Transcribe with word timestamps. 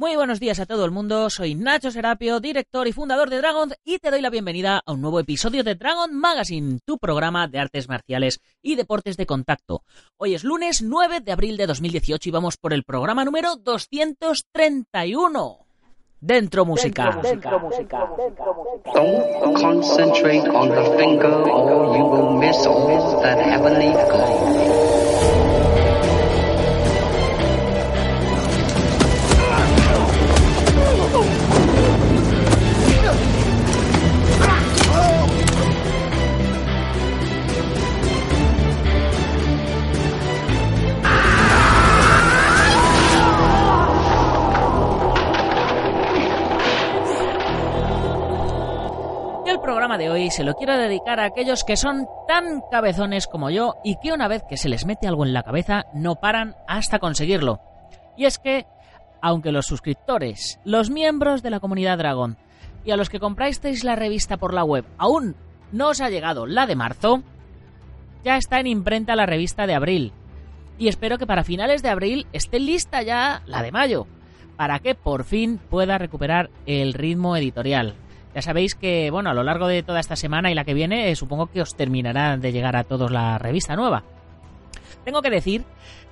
Muy 0.00 0.14
buenos 0.14 0.38
días 0.38 0.60
a 0.60 0.66
todo 0.66 0.84
el 0.84 0.92
mundo, 0.92 1.28
soy 1.28 1.56
Nacho 1.56 1.90
Serapio, 1.90 2.38
director 2.38 2.86
y 2.86 2.92
fundador 2.92 3.30
de 3.30 3.38
Dragon 3.38 3.72
y 3.84 3.98
te 3.98 4.12
doy 4.12 4.20
la 4.20 4.30
bienvenida 4.30 4.80
a 4.86 4.92
un 4.92 5.00
nuevo 5.00 5.18
episodio 5.18 5.64
de 5.64 5.74
Dragon 5.74 6.14
Magazine, 6.14 6.78
tu 6.84 6.98
programa 6.98 7.48
de 7.48 7.58
artes 7.58 7.88
marciales 7.88 8.40
y 8.62 8.76
deportes 8.76 9.16
de 9.16 9.26
contacto. 9.26 9.82
Hoy 10.16 10.36
es 10.36 10.44
lunes 10.44 10.82
9 10.82 11.18
de 11.18 11.32
abril 11.32 11.56
de 11.56 11.66
2018 11.66 12.28
y 12.28 12.32
vamos 12.32 12.56
por 12.56 12.74
el 12.74 12.84
programa 12.84 13.24
número 13.24 13.56
231. 13.56 15.66
Dentro 16.20 16.64
música. 16.64 17.18
Dentro, 17.20 17.58
música. 17.58 18.08
Don't 18.94 19.60
concentrate 19.60 20.48
on 20.48 20.68
the 20.68 20.96
finger 20.96 21.26
or 21.26 21.98
you 21.98 22.04
will 22.04 22.38
miss 22.38 22.64
all 22.64 23.20
that 23.20 23.40
heavenly 23.40 23.90
glow. 23.90 25.47
El 49.58 49.62
programa 49.62 49.98
de 49.98 50.08
hoy 50.08 50.30
se 50.30 50.44
lo 50.44 50.54
quiero 50.54 50.78
dedicar 50.78 51.18
a 51.18 51.24
aquellos 51.24 51.64
que 51.64 51.76
son 51.76 52.06
tan 52.28 52.62
cabezones 52.70 53.26
como 53.26 53.50
yo 53.50 53.74
y 53.82 53.96
que 53.96 54.12
una 54.12 54.28
vez 54.28 54.44
que 54.48 54.56
se 54.56 54.68
les 54.68 54.86
mete 54.86 55.08
algo 55.08 55.26
en 55.26 55.32
la 55.32 55.42
cabeza 55.42 55.86
no 55.92 56.14
paran 56.14 56.54
hasta 56.68 57.00
conseguirlo. 57.00 57.60
Y 58.16 58.26
es 58.26 58.38
que, 58.38 58.66
aunque 59.20 59.50
los 59.50 59.66
suscriptores, 59.66 60.60
los 60.64 60.90
miembros 60.90 61.42
de 61.42 61.50
la 61.50 61.58
comunidad 61.58 61.98
Dragon 61.98 62.36
y 62.84 62.92
a 62.92 62.96
los 62.96 63.10
que 63.10 63.18
comprasteis 63.18 63.82
la 63.82 63.96
revista 63.96 64.36
por 64.36 64.54
la 64.54 64.62
web 64.62 64.84
aún 64.96 65.34
no 65.72 65.88
os 65.88 66.00
ha 66.00 66.08
llegado 66.08 66.46
la 66.46 66.66
de 66.66 66.76
marzo, 66.76 67.24
ya 68.22 68.36
está 68.36 68.60
en 68.60 68.68
imprenta 68.68 69.16
la 69.16 69.26
revista 69.26 69.66
de 69.66 69.74
abril. 69.74 70.12
Y 70.78 70.86
espero 70.86 71.18
que 71.18 71.26
para 71.26 71.42
finales 71.42 71.82
de 71.82 71.88
abril 71.88 72.28
esté 72.32 72.60
lista 72.60 73.02
ya 73.02 73.42
la 73.46 73.62
de 73.62 73.72
mayo, 73.72 74.06
para 74.56 74.78
que 74.78 74.94
por 74.94 75.24
fin 75.24 75.58
pueda 75.58 75.98
recuperar 75.98 76.48
el 76.66 76.94
ritmo 76.94 77.36
editorial. 77.36 77.96
Ya 78.38 78.42
sabéis 78.42 78.76
que, 78.76 79.10
bueno, 79.10 79.30
a 79.30 79.34
lo 79.34 79.42
largo 79.42 79.66
de 79.66 79.82
toda 79.82 79.98
esta 79.98 80.14
semana 80.14 80.48
y 80.48 80.54
la 80.54 80.62
que 80.62 80.72
viene, 80.72 81.10
eh, 81.10 81.16
supongo 81.16 81.48
que 81.48 81.60
os 81.60 81.74
terminará 81.74 82.36
de 82.36 82.52
llegar 82.52 82.76
a 82.76 82.84
todos 82.84 83.10
la 83.10 83.36
revista 83.36 83.74
nueva. 83.74 84.04
Tengo 85.04 85.22
que 85.22 85.30
decir 85.30 85.64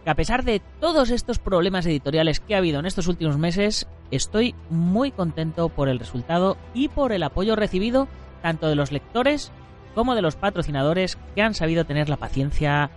que 0.02 0.10
a 0.10 0.16
pesar 0.16 0.42
de 0.42 0.60
todos 0.80 1.10
estos 1.10 1.38
problemas 1.38 1.86
editoriales 1.86 2.40
que 2.40 2.56
ha 2.56 2.58
habido 2.58 2.80
en 2.80 2.86
estos 2.86 3.06
últimos 3.06 3.38
meses, 3.38 3.86
estoy 4.10 4.56
muy 4.70 5.12
contento 5.12 5.68
por 5.68 5.88
el 5.88 6.00
resultado 6.00 6.56
y 6.74 6.88
por 6.88 7.12
el 7.12 7.22
apoyo 7.22 7.54
recibido 7.54 8.08
tanto 8.42 8.66
de 8.66 8.74
los 8.74 8.90
lectores 8.90 9.52
como 9.94 10.16
de 10.16 10.22
los 10.22 10.34
patrocinadores 10.34 11.18
que 11.36 11.42
han 11.42 11.54
sabido 11.54 11.84
tener 11.84 12.08
la 12.08 12.16
paciencia, 12.16 12.90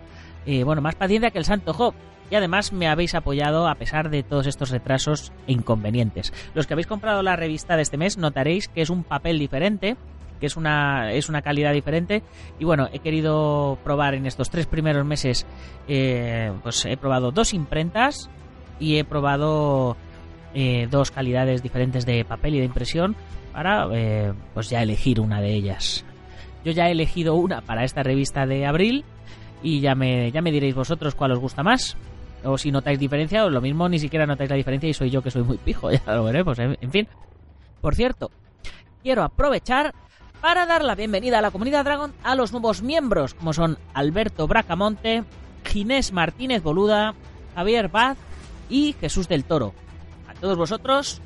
eh, 0.47 0.63
bueno, 0.63 0.81
más 0.81 0.95
paciencia 0.95 1.29
que 1.29 1.37
el 1.37 1.45
Santo 1.45 1.75
Job, 1.75 1.93
y 2.29 2.35
además 2.35 2.71
me 2.71 2.87
habéis 2.87 3.15
apoyado 3.15 3.67
a 3.67 3.75
pesar 3.75 4.09
de 4.09 4.23
todos 4.23 4.47
estos 4.47 4.69
retrasos 4.69 5.31
e 5.47 5.53
inconvenientes. 5.53 6.33
Los 6.53 6.67
que 6.67 6.73
habéis 6.73 6.87
comprado 6.87 7.23
la 7.23 7.35
revista 7.35 7.75
de 7.75 7.81
este 7.81 7.97
mes 7.97 8.17
notaréis 8.17 8.67
que 8.67 8.81
es 8.81 8.89
un 8.89 9.03
papel 9.03 9.39
diferente, 9.39 9.97
que 10.39 10.45
es 10.45 10.55
una, 10.55 11.11
es 11.11 11.29
una 11.29 11.41
calidad 11.41 11.73
diferente. 11.73 12.23
Y 12.59 12.65
bueno, 12.65 12.87
he 12.91 12.99
querido 12.99 13.77
probar 13.83 14.13
en 14.13 14.25
estos 14.25 14.49
tres 14.49 14.67
primeros 14.67 15.05
meses, 15.05 15.45
eh, 15.87 16.51
pues 16.63 16.85
he 16.85 16.97
probado 16.97 17.31
dos 17.31 17.53
imprentas 17.53 18.29
y 18.79 18.97
he 18.97 19.03
probado 19.03 19.97
eh, 20.53 20.87
dos 20.89 21.11
calidades 21.11 21.61
diferentes 21.61 22.05
de 22.05 22.23
papel 22.25 22.55
y 22.55 22.59
de 22.59 22.65
impresión 22.65 23.15
para 23.53 23.87
eh, 23.93 24.33
pues 24.53 24.69
ya 24.69 24.81
elegir 24.81 25.19
una 25.19 25.41
de 25.41 25.53
ellas. 25.53 26.05
Yo 26.63 26.71
ya 26.71 26.87
he 26.87 26.91
elegido 26.91 27.35
una 27.35 27.61
para 27.61 27.83
esta 27.83 28.03
revista 28.03 28.45
de 28.45 28.65
abril 28.65 29.05
y 29.61 29.81
ya 29.81 29.95
me, 29.95 30.31
ya 30.31 30.41
me 30.41 30.51
diréis 30.51 30.75
vosotros 30.75 31.15
cuál 31.15 31.31
os 31.31 31.39
gusta 31.39 31.63
más 31.63 31.97
o 32.43 32.57
si 32.57 32.71
notáis 32.71 32.99
diferencia, 32.99 33.45
o 33.45 33.49
lo 33.49 33.61
mismo 33.61 33.89
ni 33.89 33.99
siquiera 33.99 34.25
notáis 34.25 34.49
la 34.49 34.55
diferencia 34.55 34.89
y 34.89 34.93
soy 34.93 35.09
yo 35.09 35.21
que 35.21 35.31
soy 35.31 35.43
muy 35.43 35.57
pijo, 35.57 35.91
ya 35.91 36.01
lo 36.07 36.23
veremos, 36.23 36.57
en 36.59 36.91
fin. 36.91 37.07
Por 37.81 37.95
cierto, 37.95 38.31
quiero 39.01 39.23
aprovechar 39.23 39.93
para 40.41 40.65
dar 40.65 40.83
la 40.83 40.95
bienvenida 40.95 41.39
a 41.39 41.41
la 41.41 41.51
comunidad 41.51 41.83
Dragon 41.83 42.13
a 42.23 42.35
los 42.35 42.51
nuevos 42.51 42.81
miembros, 42.81 43.33
como 43.33 43.53
son 43.53 43.77
Alberto 43.93 44.47
Bracamonte, 44.47 45.23
Ginés 45.65 46.13
Martínez 46.13 46.63
Boluda, 46.63 47.13
Javier 47.55 47.89
Baz 47.89 48.17
y 48.69 48.93
Jesús 48.93 49.27
del 49.27 49.43
Toro. 49.43 49.73
A 50.27 50.33
todos 50.33 50.57
vosotros, 50.57 51.21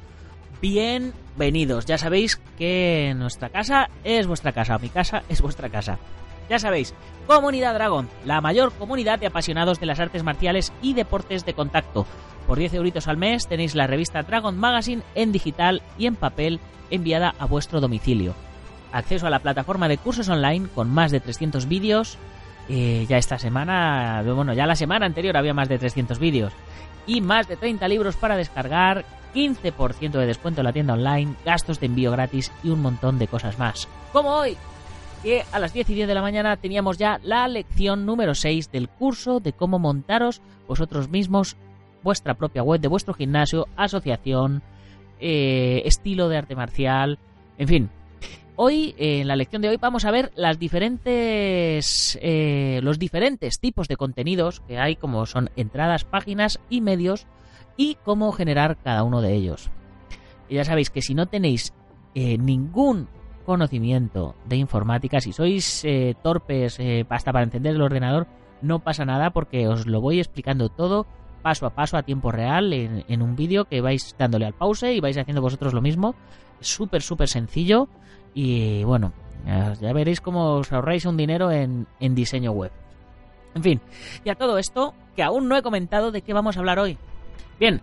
bienvenidos. 0.62 1.86
Ya 1.86 1.98
sabéis 1.98 2.38
que 2.58 3.14
nuestra 3.16 3.50
casa 3.50 3.90
es 4.04 4.28
vuestra 4.28 4.52
casa, 4.52 4.78
mi 4.80 4.90
casa 4.90 5.24
es 5.30 5.42
vuestra 5.42 5.70
casa. 5.70 6.00
Ya 6.50 6.60
sabéis, 6.60 6.94
Comunidad 7.28 7.74
Dragón, 7.74 8.10
la 8.26 8.42
mayor 8.42 8.74
comunidad 8.74 9.18
de 9.18 9.28
apasionados 9.28 9.80
de 9.80 9.86
las 9.86 10.00
artes 10.00 10.24
marciales 10.24 10.74
y 10.82 10.94
deportes 10.94 11.46
de 11.46 11.54
contacto. 11.54 12.06
Por 12.48 12.60
10 12.60 12.74
euritos 12.74 13.08
al 13.08 13.18
mes 13.18 13.48
tenéis 13.48 13.76
la 13.76 13.88
revista 13.88 14.24
Dragon 14.24 14.58
Magazine 14.58 15.04
en 15.16 15.32
digital 15.32 15.82
y 15.98 16.08
en 16.08 16.16
papel 16.16 16.60
enviada 16.90 17.34
a 17.40 17.46
vuestro 17.46 17.80
domicilio. 17.80 18.36
Acceso 18.92 19.26
a 19.26 19.30
la 19.30 19.40
plataforma 19.40 19.88
de 19.88 19.98
cursos 19.98 20.28
online 20.30 20.68
con 20.76 20.90
más 20.90 21.12
de 21.12 21.22
300 21.22 21.68
vídeos. 21.68 22.18
Eh, 22.70 23.06
ya 23.10 23.18
esta 23.18 23.40
semana, 23.40 24.22
bueno, 24.24 24.54
ya 24.54 24.68
la 24.68 24.76
semana 24.76 25.06
anterior 25.06 25.36
había 25.38 25.54
más 25.54 25.70
de 25.70 25.80
300 25.80 26.20
vídeos. 26.20 26.54
Y 27.08 27.22
más 27.22 27.48
de 27.48 27.58
30 27.58 27.88
libros 27.88 28.16
para 28.18 28.36
descargar, 28.36 29.06
15% 29.34 30.12
de 30.12 30.28
descuento 30.28 30.62
en 30.62 30.66
la 30.66 30.74
tienda 30.74 30.94
online, 30.94 31.36
gastos 31.44 31.80
de 31.80 31.88
envío 31.88 32.12
gratis 32.12 32.52
y 32.64 32.70
un 32.70 32.82
montón 32.82 33.18
de 33.18 33.28
cosas 33.28 33.58
más. 33.58 33.88
Como 34.12 34.30
hoy, 34.30 34.56
que 35.24 35.44
a 35.54 35.60
las 35.60 35.74
10 35.74 35.90
y 35.90 35.96
10 35.96 36.08
de 36.08 36.14
la 36.14 36.22
mañana 36.22 36.58
teníamos 36.58 36.98
ya 36.98 37.20
la 37.24 37.48
lección 37.48 38.06
número 38.06 38.36
6 38.36 38.72
del 38.72 38.90
curso 38.90 39.40
de 39.40 39.54
cómo 39.54 39.80
montaros 39.80 40.42
vosotros 40.68 41.10
mismos 41.10 41.56
vuestra 42.04 42.34
propia 42.34 42.62
web 42.62 42.82
de 42.82 42.90
vuestro 42.90 43.14
gimnasio, 43.14 43.68
asociación, 43.78 44.62
eh, 45.22 45.82
estilo 45.86 46.28
de 46.28 46.38
arte 46.38 46.56
marcial, 46.56 47.20
en 47.58 47.68
fin. 47.68 47.90
Hoy, 48.58 48.94
en 48.98 49.28
la 49.28 49.38
lección 49.38 49.62
de 49.62 49.70
hoy, 49.70 49.78
vamos 49.78 50.04
a 50.04 50.12
ver 50.12 50.32
las 50.36 50.60
diferentes, 50.60 52.20
eh, 52.22 52.82
los 52.84 53.00
diferentes 53.00 53.60
tipos 53.60 53.88
de 53.88 53.96
contenidos 53.96 54.60
que 54.68 54.78
hay, 54.78 54.98
como 54.98 55.26
son 55.26 55.50
entradas, 55.56 56.04
páginas 56.04 56.60
y 56.70 56.82
medios, 56.82 57.26
y 57.78 57.96
cómo 58.04 58.32
generar 58.34 58.78
cada 58.78 59.04
uno 59.04 59.22
de 59.22 59.34
ellos. 59.34 59.72
Ya 60.50 60.66
sabéis 60.66 60.90
que 60.90 61.02
si 61.02 61.16
no 61.16 61.26
tenéis 61.26 61.74
eh, 62.14 62.38
ningún 62.38 63.08
conocimiento 63.44 64.36
de 64.46 64.58
informática, 64.58 65.22
si 65.22 65.34
sois 65.34 65.84
eh, 65.86 66.16
torpes 66.22 66.80
eh, 66.80 67.06
hasta 67.10 67.32
para 67.32 67.46
encender 67.46 67.76
el 67.76 67.82
ordenador, 67.82 68.28
no 68.62 68.80
pasa 68.80 69.06
nada 69.06 69.32
porque 69.32 69.68
os 69.68 69.86
lo 69.86 70.02
voy 70.02 70.20
explicando 70.20 70.70
todo 70.70 71.06
paso 71.42 71.66
a 71.66 71.72
paso 71.72 71.98
a 71.98 72.04
tiempo 72.04 72.32
real 72.32 72.72
en, 72.72 73.22
un 73.22 73.36
vídeo 73.36 73.66
que 73.66 73.82
vais 73.82 74.16
dándole 74.18 74.46
al 74.46 74.54
pause 74.54 74.94
y 74.94 75.02
vais 75.02 75.18
haciendo 75.18 75.42
vosotros 75.42 75.74
lo 75.74 75.82
mismo. 75.82 76.16
Súper, 76.62 77.02
súper 77.02 77.28
sencillo 77.28 77.90
y 78.34 78.86
bueno, 78.86 79.12
ya, 79.46 79.92
veréis 79.92 80.22
cómo 80.22 80.56
os 80.56 80.72
ahorráis 80.72 81.06
un 81.06 81.18
dinero 81.18 81.52
en 81.52 81.86
diseño 82.00 82.52
web. 82.52 82.72
En 83.56 83.64
fin, 83.64 83.82
y 84.24 84.30
a 84.30 84.36
todo 84.36 84.58
esto, 84.58 84.94
que 85.16 85.24
aún 85.24 85.48
no 85.48 85.56
he 85.56 85.62
comentado 85.62 86.12
de 86.12 86.22
qué 86.22 86.34
vamos 86.34 86.58
a 86.58 86.60
hablar 86.60 86.80
hoy. 86.80 86.98
Bien, 87.60 87.82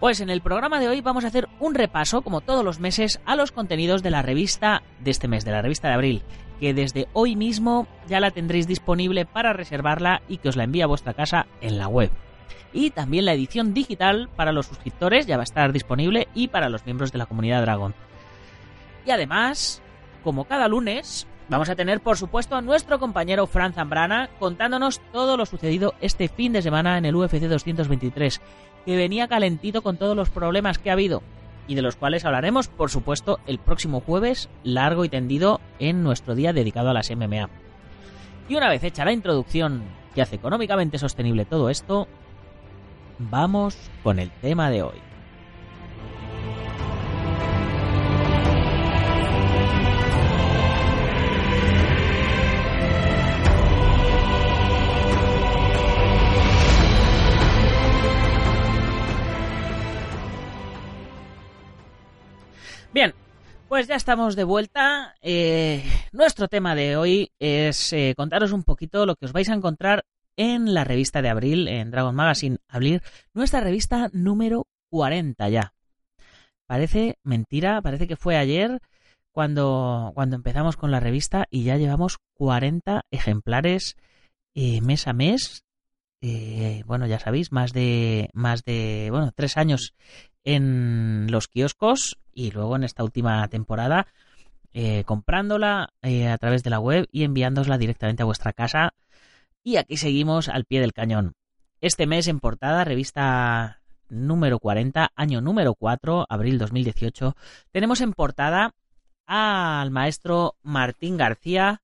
pues 0.00 0.20
en 0.20 0.30
el 0.30 0.40
programa 0.40 0.78
de 0.78 0.88
hoy 0.88 1.00
vamos 1.00 1.24
a 1.24 1.28
hacer 1.28 1.48
un 1.58 1.74
repaso, 1.74 2.22
como 2.22 2.40
todos 2.40 2.64
los 2.64 2.80
meses, 2.80 3.20
a 3.24 3.36
los 3.36 3.52
contenidos 3.52 4.02
de 4.02 4.10
la 4.10 4.22
revista 4.22 4.82
de 5.00 5.10
este 5.10 5.28
mes, 5.28 5.44
de 5.44 5.52
la 5.52 5.62
revista 5.62 5.88
de 5.88 5.94
abril, 5.94 6.22
que 6.60 6.74
desde 6.74 7.08
hoy 7.12 7.36
mismo 7.36 7.86
ya 8.06 8.20
la 8.20 8.30
tendréis 8.30 8.66
disponible 8.66 9.24
para 9.24 9.52
reservarla 9.52 10.22
y 10.28 10.38
que 10.38 10.48
os 10.48 10.56
la 10.56 10.64
envíe 10.64 10.82
a 10.82 10.86
vuestra 10.86 11.14
casa 11.14 11.46
en 11.60 11.78
la 11.78 11.88
web. 11.88 12.10
Y 12.72 12.90
también 12.90 13.24
la 13.24 13.32
edición 13.32 13.72
digital 13.72 14.28
para 14.36 14.52
los 14.52 14.66
suscriptores 14.66 15.26
ya 15.26 15.36
va 15.36 15.42
a 15.42 15.44
estar 15.44 15.72
disponible 15.72 16.28
y 16.34 16.48
para 16.48 16.68
los 16.68 16.84
miembros 16.84 17.10
de 17.10 17.18
la 17.18 17.26
comunidad 17.26 17.62
Dragon. 17.62 17.94
Y 19.06 19.10
además, 19.10 19.80
como 20.22 20.44
cada 20.44 20.68
lunes, 20.68 21.26
vamos 21.48 21.68
a 21.68 21.76
tener 21.76 22.00
por 22.00 22.16
supuesto 22.16 22.56
a 22.56 22.62
nuestro 22.62 22.98
compañero 22.98 23.46
Fran 23.46 23.72
Zambrana 23.72 24.28
contándonos 24.38 25.00
todo 25.12 25.36
lo 25.36 25.46
sucedido 25.46 25.94
este 26.00 26.28
fin 26.28 26.52
de 26.52 26.62
semana 26.62 26.98
en 26.98 27.04
el 27.04 27.14
UFC 27.14 27.40
223 27.40 28.40
que 28.84 28.96
venía 28.96 29.28
calentito 29.28 29.82
con 29.82 29.96
todos 29.96 30.16
los 30.16 30.30
problemas 30.30 30.78
que 30.78 30.90
ha 30.90 30.94
habido 30.94 31.22
y 31.68 31.74
de 31.74 31.82
los 31.82 31.96
cuales 31.96 32.24
hablaremos, 32.24 32.68
por 32.68 32.90
supuesto, 32.90 33.40
el 33.46 33.58
próximo 33.58 34.00
jueves, 34.00 34.48
largo 34.62 35.04
y 35.04 35.08
tendido, 35.08 35.60
en 35.78 36.02
nuestro 36.02 36.34
día 36.34 36.52
dedicado 36.52 36.90
a 36.90 36.94
las 36.94 37.10
MMA. 37.10 37.48
Y 38.48 38.54
una 38.54 38.68
vez 38.68 38.84
hecha 38.84 39.04
la 39.04 39.12
introducción 39.12 39.82
que 40.14 40.22
hace 40.22 40.36
económicamente 40.36 40.98
sostenible 40.98 41.44
todo 41.44 41.68
esto, 41.68 42.06
vamos 43.18 43.76
con 44.02 44.18
el 44.18 44.30
tema 44.30 44.70
de 44.70 44.82
hoy. 44.82 44.98
Bien, 62.96 63.12
pues 63.68 63.88
ya 63.88 63.94
estamos 63.94 64.36
de 64.36 64.44
vuelta. 64.44 65.16
Eh, 65.20 65.84
nuestro 66.12 66.48
tema 66.48 66.74
de 66.74 66.96
hoy 66.96 67.30
es 67.38 67.92
eh, 67.92 68.14
contaros 68.16 68.52
un 68.52 68.62
poquito 68.64 69.04
lo 69.04 69.16
que 69.16 69.26
os 69.26 69.34
vais 69.34 69.50
a 69.50 69.52
encontrar 69.52 70.06
en 70.38 70.72
la 70.72 70.82
revista 70.82 71.20
de 71.20 71.28
abril, 71.28 71.68
en 71.68 71.90
Dragon 71.90 72.14
Magazine 72.14 72.56
Abril, 72.68 73.02
nuestra 73.34 73.60
revista 73.60 74.08
número 74.14 74.64
40 74.90 75.46
ya. 75.50 75.74
Parece 76.66 77.18
mentira, 77.22 77.82
parece 77.82 78.06
que 78.08 78.16
fue 78.16 78.38
ayer 78.38 78.80
cuando, 79.30 80.12
cuando 80.14 80.36
empezamos 80.36 80.78
con 80.78 80.90
la 80.90 80.98
revista 80.98 81.44
y 81.50 81.64
ya 81.64 81.76
llevamos 81.76 82.16
40 82.38 83.02
ejemplares 83.10 83.96
eh, 84.54 84.80
mes 84.80 85.06
a 85.06 85.12
mes. 85.12 85.65
Bueno, 86.86 87.06
ya 87.06 87.18
sabéis, 87.18 87.52
más 87.52 87.72
de, 87.72 88.30
más 88.32 88.64
de, 88.64 89.08
bueno, 89.10 89.32
tres 89.34 89.56
años 89.56 89.94
en 90.44 91.26
los 91.30 91.48
kioscos 91.48 92.18
y 92.32 92.50
luego 92.50 92.76
en 92.76 92.84
esta 92.84 93.04
última 93.04 93.46
temporada 93.48 94.06
eh, 94.78 95.04
comprándola 95.04 95.94
eh, 96.02 96.28
a 96.28 96.36
través 96.36 96.62
de 96.62 96.68
la 96.68 96.80
web 96.80 97.08
y 97.10 97.24
enviándosla 97.24 97.78
directamente 97.78 98.22
a 98.22 98.26
vuestra 98.26 98.52
casa. 98.52 98.92
Y 99.64 99.76
aquí 99.76 99.96
seguimos 99.96 100.50
al 100.50 100.66
pie 100.66 100.82
del 100.82 100.92
cañón. 100.92 101.34
Este 101.80 102.06
mes 102.06 102.28
en 102.28 102.40
portada, 102.40 102.84
revista 102.84 103.80
número 104.10 104.58
40, 104.58 105.12
año 105.16 105.40
número 105.40 105.74
4, 105.74 106.26
abril 106.28 106.58
2018, 106.58 107.34
tenemos 107.72 108.02
en 108.02 108.12
portada 108.12 108.74
al 109.26 109.90
maestro 109.90 110.56
Martín 110.62 111.16
García 111.16 111.80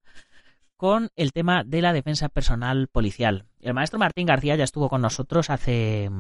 con 0.83 1.11
el 1.15 1.33
tema 1.33 1.63
de 1.63 1.81
la 1.81 1.93
defensa 1.93 2.29
personal 2.29 2.89
policial. 2.89 3.45
El 3.61 3.73
maestro 3.73 4.01
Martín 4.01 4.27
García 4.27 4.57
ya 4.57 4.65
estuvo 4.65 4.89
con 4.89 5.01
nosotros 5.01 5.49
hace, 5.49 6.11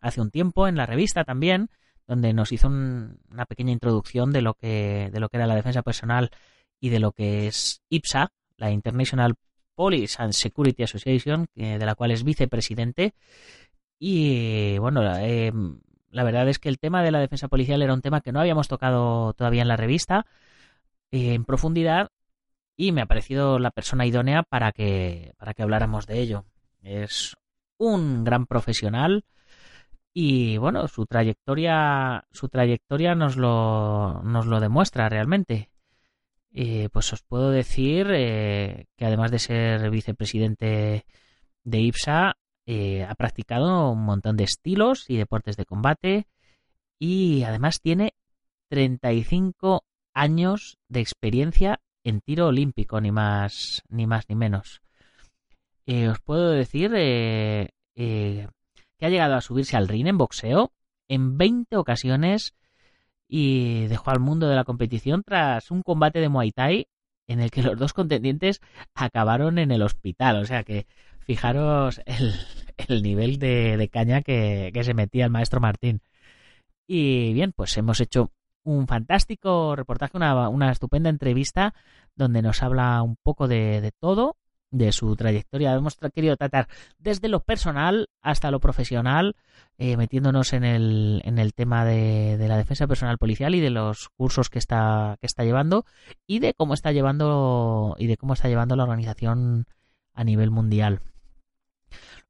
hace 0.00 0.20
un 0.20 0.30
tiempo 0.30 0.68
en 0.68 0.76
la 0.76 0.86
revista 0.86 1.24
también 1.24 1.68
donde 2.06 2.32
nos 2.32 2.52
hizo 2.52 2.68
una 2.68 3.44
pequeña 3.48 3.72
introducción 3.72 4.30
de 4.30 4.40
lo 4.40 4.54
que 4.54 5.10
de 5.12 5.18
lo 5.18 5.28
que 5.28 5.38
era 5.38 5.48
la 5.48 5.56
defensa 5.56 5.82
personal 5.82 6.30
y 6.78 6.90
de 6.90 7.00
lo 7.00 7.10
que 7.10 7.48
es 7.48 7.82
IPSA, 7.88 8.28
la 8.56 8.70
International 8.70 9.34
Police 9.74 10.22
and 10.22 10.32
Security 10.32 10.84
Association, 10.84 11.46
de 11.56 11.84
la 11.84 11.96
cual 11.96 12.12
es 12.12 12.22
vicepresidente. 12.22 13.14
Y 13.98 14.78
bueno, 14.78 15.02
eh, 15.18 15.50
la 16.10 16.22
verdad 16.22 16.48
es 16.48 16.60
que 16.60 16.68
el 16.68 16.78
tema 16.78 17.02
de 17.02 17.10
la 17.10 17.18
defensa 17.18 17.48
policial 17.48 17.82
era 17.82 17.92
un 17.92 18.00
tema 18.00 18.20
que 18.20 18.30
no 18.30 18.38
habíamos 18.38 18.68
tocado 18.68 19.32
todavía 19.32 19.62
en 19.62 19.68
la 19.68 19.76
revista 19.76 20.24
eh, 21.10 21.34
en 21.34 21.44
profundidad 21.44 22.12
y 22.76 22.92
me 22.92 23.02
ha 23.02 23.06
parecido 23.06 23.58
la 23.58 23.70
persona 23.70 24.06
idónea 24.06 24.42
para 24.42 24.72
que, 24.72 25.34
para 25.38 25.54
que 25.54 25.62
habláramos 25.62 26.06
de 26.06 26.20
ello. 26.20 26.44
Es 26.82 27.36
un 27.78 28.24
gran 28.24 28.46
profesional, 28.46 29.24
y 30.16 30.58
bueno, 30.58 30.86
su 30.86 31.06
trayectoria, 31.06 32.24
su 32.30 32.48
trayectoria 32.48 33.16
nos 33.16 33.36
lo, 33.36 34.22
nos 34.22 34.46
lo 34.46 34.60
demuestra 34.60 35.08
realmente. 35.08 35.70
Eh, 36.52 36.88
pues 36.92 37.12
os 37.12 37.22
puedo 37.24 37.50
decir 37.50 38.06
eh, 38.12 38.86
que 38.96 39.04
además 39.06 39.32
de 39.32 39.40
ser 39.40 39.90
vicepresidente 39.90 41.04
de 41.64 41.80
IPSA, 41.80 42.36
eh, 42.66 43.02
ha 43.02 43.14
practicado 43.16 43.90
un 43.90 44.04
montón 44.04 44.36
de 44.36 44.44
estilos 44.44 45.10
y 45.10 45.16
deportes 45.16 45.56
de 45.56 45.66
combate 45.66 46.28
y 46.98 47.42
además 47.42 47.80
tiene 47.80 48.14
35 48.68 49.84
años 50.14 50.78
de 50.88 51.00
experiencia 51.00 51.80
en 52.04 52.20
tiro 52.20 52.48
olímpico, 52.48 53.00
ni 53.00 53.10
más 53.10 53.82
ni 53.88 54.06
más 54.06 54.28
ni 54.28 54.36
menos. 54.36 54.82
os 55.86 56.20
puedo 56.20 56.50
decir 56.50 56.92
que 56.92 58.48
ha 59.00 59.08
llegado 59.08 59.34
a 59.34 59.40
subirse 59.40 59.76
al 59.76 59.88
ring 59.88 60.06
en 60.06 60.18
boxeo 60.18 60.72
en 61.08 61.36
20 61.36 61.76
ocasiones 61.76 62.54
y 63.28 63.86
dejó 63.86 64.10
al 64.10 64.20
mundo 64.20 64.48
de 64.48 64.56
la 64.56 64.64
competición 64.64 65.22
tras 65.24 65.70
un 65.70 65.82
combate 65.82 66.20
de 66.20 66.28
Muay 66.28 66.52
Thai 66.52 66.86
en 67.26 67.40
el 67.40 67.50
que 67.50 67.62
los 67.62 67.78
dos 67.78 67.92
contendientes 67.92 68.60
acabaron 68.94 69.58
en 69.58 69.70
el 69.70 69.82
hospital. 69.82 70.36
O 70.36 70.44
sea 70.44 70.62
que 70.62 70.86
fijaros 71.20 72.00
el, 72.88 73.02
nivel 73.02 73.38
de, 73.38 73.88
caña 73.92 74.22
que, 74.22 74.72
se 74.82 74.94
metía 74.94 75.24
el 75.24 75.30
maestro 75.30 75.60
Martín. 75.60 76.00
Y 76.86 77.32
bien, 77.32 77.52
pues 77.52 77.76
hemos 77.78 78.00
hecho 78.00 78.30
un 78.64 78.86
fantástico 78.86 79.76
reportaje, 79.76 80.16
una, 80.16 80.70
estupenda 80.72 81.10
entrevista 81.10 81.74
donde 82.16 82.42
nos 82.42 82.62
habla 82.62 83.02
un 83.02 83.16
poco 83.16 83.48
de 83.48 83.92
todo 84.00 84.36
de 84.74 84.92
su 84.92 85.14
trayectoria. 85.16 85.72
Hemos 85.72 85.96
querido 86.12 86.36
tratar 86.36 86.68
desde 86.98 87.28
lo 87.28 87.40
personal 87.40 88.08
hasta 88.20 88.50
lo 88.50 88.60
profesional, 88.60 89.36
eh, 89.78 89.96
metiéndonos 89.96 90.52
en 90.52 90.64
el, 90.64 91.22
en 91.24 91.38
el 91.38 91.54
tema 91.54 91.84
de, 91.84 92.36
la 92.48 92.56
defensa 92.56 92.86
personal 92.86 93.18
policial 93.18 93.54
y 93.54 93.60
de 93.60 93.70
los 93.70 94.08
cursos 94.16 94.50
que 94.50 94.58
está, 94.58 95.16
que 95.20 95.26
está 95.26 95.44
llevando 95.44 95.84
y 96.26 96.40
de 96.40 96.54
cómo 96.54 96.74
está 96.74 96.92
llevando 96.92 97.94
y 97.98 98.08
de 98.08 98.16
cómo 98.16 98.34
está 98.34 98.48
llevando 98.48 98.74
la 98.76 98.82
organización 98.82 99.66
a 100.12 100.24
nivel 100.24 100.50
mundial. 100.50 101.00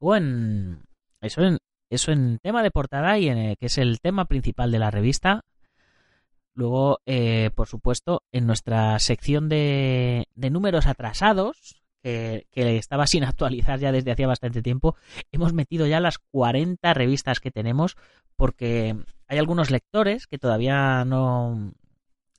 Luego 0.01 0.17
en 0.17 0.83
eso 1.23 1.43
en 1.43 1.59
eso 1.89 2.13
en 2.13 2.39
tema 2.41 2.63
de 2.63 2.71
portada 2.71 3.19
y 3.19 3.29
en 3.29 3.57
que 3.57 3.67
es 3.67 3.79
el 3.79 4.01
tema 4.01 4.27
principal 4.27 4.71
de 4.71 4.79
la 4.79 4.91
revista. 4.91 5.45
Luego, 6.55 7.01
eh, 7.07 7.51
por 7.55 7.67
supuesto, 7.67 8.23
en 8.33 8.47
nuestra 8.47 8.99
sección 9.01 9.49
de, 9.49 10.29
de 10.35 10.51
números 10.51 10.87
atrasados, 10.87 11.85
que, 12.05 12.77
estaba 12.77 13.07
sin 13.07 13.25
actualizar 13.25 13.81
ya 13.81 13.93
desde 13.93 14.13
hacía 14.13 14.27
bastante 14.27 14.63
tiempo. 14.63 14.97
Hemos 15.33 15.53
metido 15.53 15.87
ya 15.87 16.01
las 16.01 16.19
40 16.19 16.95
revistas 16.95 17.41
que 17.41 17.51
tenemos 17.51 17.97
porque 18.37 18.97
hay 19.27 19.39
algunos 19.39 19.71
lectores 19.71 20.27
que 20.27 20.39
todavía 20.39 21.05
no, 21.05 21.73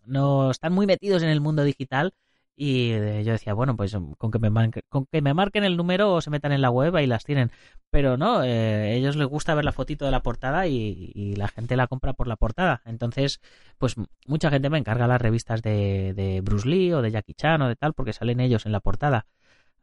no 0.06 0.52
están 0.52 0.74
muy 0.74 0.86
metidos 0.86 1.24
en 1.24 1.30
el 1.30 1.42
mundo 1.42 1.64
digital 1.64 2.14
y 2.56 2.90
yo 3.24 3.32
decía, 3.34 3.54
bueno, 3.54 3.76
pues 3.76 3.98
con 4.18 4.32
que 4.32 4.40
me 4.40 4.50
marquen, 4.50 4.84
con 4.90 5.06
que 5.08 5.22
me 5.22 5.34
marquen 5.34 5.64
el 5.66 5.76
número 5.76 6.14
o 6.14 6.22
se 6.22 6.30
metan 6.30 6.54
en 6.54 6.62
la 6.62 6.70
web 6.70 6.98
y 7.00 7.08
las 7.08 7.26
tienen. 7.26 7.52
Pero 7.90 8.18
no, 8.18 8.44
eh, 8.44 8.96
ellos 8.96 9.16
les 9.16 9.28
gusta 9.28 9.56
ver 9.56 9.66
la 9.66 9.72
fotito 9.72 10.06
de 10.06 10.12
la 10.12 10.22
portada 10.22 10.68
y, 10.68 11.36
la 11.36 11.48
gente 11.48 11.76
la 11.76 11.88
compra 11.88 12.14
por 12.14 12.28
la 12.28 12.38
portada. 12.38 12.82
Entonces, 12.86 13.42
pues 13.78 13.96
mucha 14.26 14.50
gente 14.50 14.70
me 14.70 14.78
encarga 14.78 15.08
las 15.08 15.22
revistas 15.22 15.62
de, 15.62 16.14
de 16.14 16.42
Bruce 16.42 16.68
Lee 16.68 16.94
o 16.94 17.02
de 17.02 17.12
Jackie 17.12 17.34
Chan 17.34 17.62
o 17.62 17.68
de 17.68 17.76
tal 17.76 17.94
porque 17.94 18.14
salen 18.14 18.40
ellos 18.40 18.66
en 18.66 18.72
la 18.72 18.80
portada. 18.80 19.26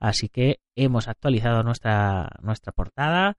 Así 0.02 0.28
que 0.28 0.60
hemos 0.74 1.06
actualizado 1.08 1.62
nuestra, 1.62 2.30
nuestra 2.42 2.72
portada. 2.72 3.36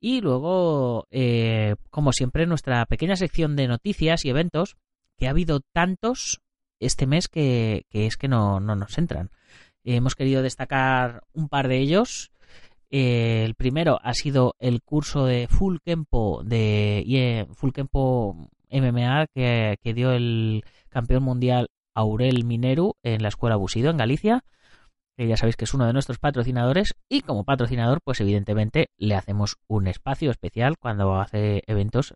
Y 0.00 0.22
luego, 0.22 1.06
eh, 1.10 1.76
como 1.90 2.12
siempre, 2.12 2.46
nuestra 2.46 2.86
pequeña 2.86 3.16
sección 3.16 3.54
de 3.54 3.68
noticias 3.68 4.24
y 4.24 4.30
eventos, 4.30 4.76
que 5.18 5.26
ha 5.26 5.30
habido 5.30 5.60
tantos 5.60 6.40
este 6.80 7.06
mes 7.06 7.28
que, 7.28 7.86
es 7.90 8.16
que 8.16 8.28
no, 8.28 8.60
nos 8.60 8.98
entran. 8.98 9.30
hemos 9.84 10.14
querido 10.14 10.42
destacar 10.42 11.22
un 11.32 11.48
par 11.48 11.68
de 11.68 11.78
ellos. 11.78 12.32
Eh, 12.90 13.44
el 13.44 13.54
primero 13.54 14.00
ha 14.02 14.14
sido 14.14 14.56
el 14.58 14.82
curso 14.82 15.24
de 15.24 15.46
Full 15.48 15.76
Kempo 15.84 16.42
de 16.44 17.04
eh, 17.06 17.46
Full 17.54 17.70
Kempo 17.70 18.50
MMA 18.68 19.28
que, 19.32 19.78
que 19.80 19.94
dio 19.94 20.10
el 20.10 20.64
campeón 20.88 21.22
mundial 21.22 21.68
Aurel 21.94 22.44
Mineru 22.44 22.96
en 23.04 23.22
la 23.22 23.28
escuela 23.28 23.54
Busido 23.54 23.90
en 23.90 23.96
Galicia 23.96 24.44
que 25.20 25.28
ya 25.28 25.36
sabéis 25.36 25.56
que 25.56 25.66
es 25.66 25.74
uno 25.74 25.86
de 25.86 25.92
nuestros 25.92 26.18
patrocinadores 26.18 26.94
y 27.06 27.20
como 27.20 27.44
patrocinador 27.44 28.00
pues 28.02 28.22
evidentemente 28.22 28.88
le 28.96 29.14
hacemos 29.14 29.58
un 29.68 29.86
espacio 29.86 30.30
especial 30.30 30.78
cuando 30.78 31.20
hace 31.20 31.62
eventos 31.66 32.14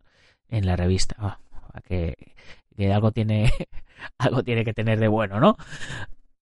en 0.49 0.65
la 0.65 0.75
revista 0.75 1.15
ah, 1.19 1.39
que, 1.83 2.17
algo 2.91 3.13
tiene 3.13 3.53
algo 4.19 4.43
tiene 4.43 4.65
que 4.65 4.75
tener 4.75 4.99
de 4.99 5.09
bueno 5.09 5.41
no 5.41 5.57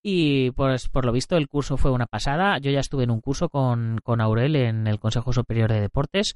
y 0.02 0.50
pues 0.52 0.88
por 0.88 1.04
lo 1.04 1.12
visto 1.12 1.36
el 1.36 1.48
curso 1.48 1.76
fue 1.76 1.92
una 1.92 2.06
pasada. 2.06 2.58
Yo 2.58 2.70
ya 2.70 2.80
estuve 2.80 3.04
en 3.04 3.10
un 3.10 3.20
curso 3.20 3.48
con, 3.48 4.00
con 4.02 4.20
Aurel 4.20 4.56
en 4.56 4.86
el 4.88 4.98
Consejo 4.98 5.32
Superior 5.32 5.70
de 5.70 5.80
Deportes 5.80 6.34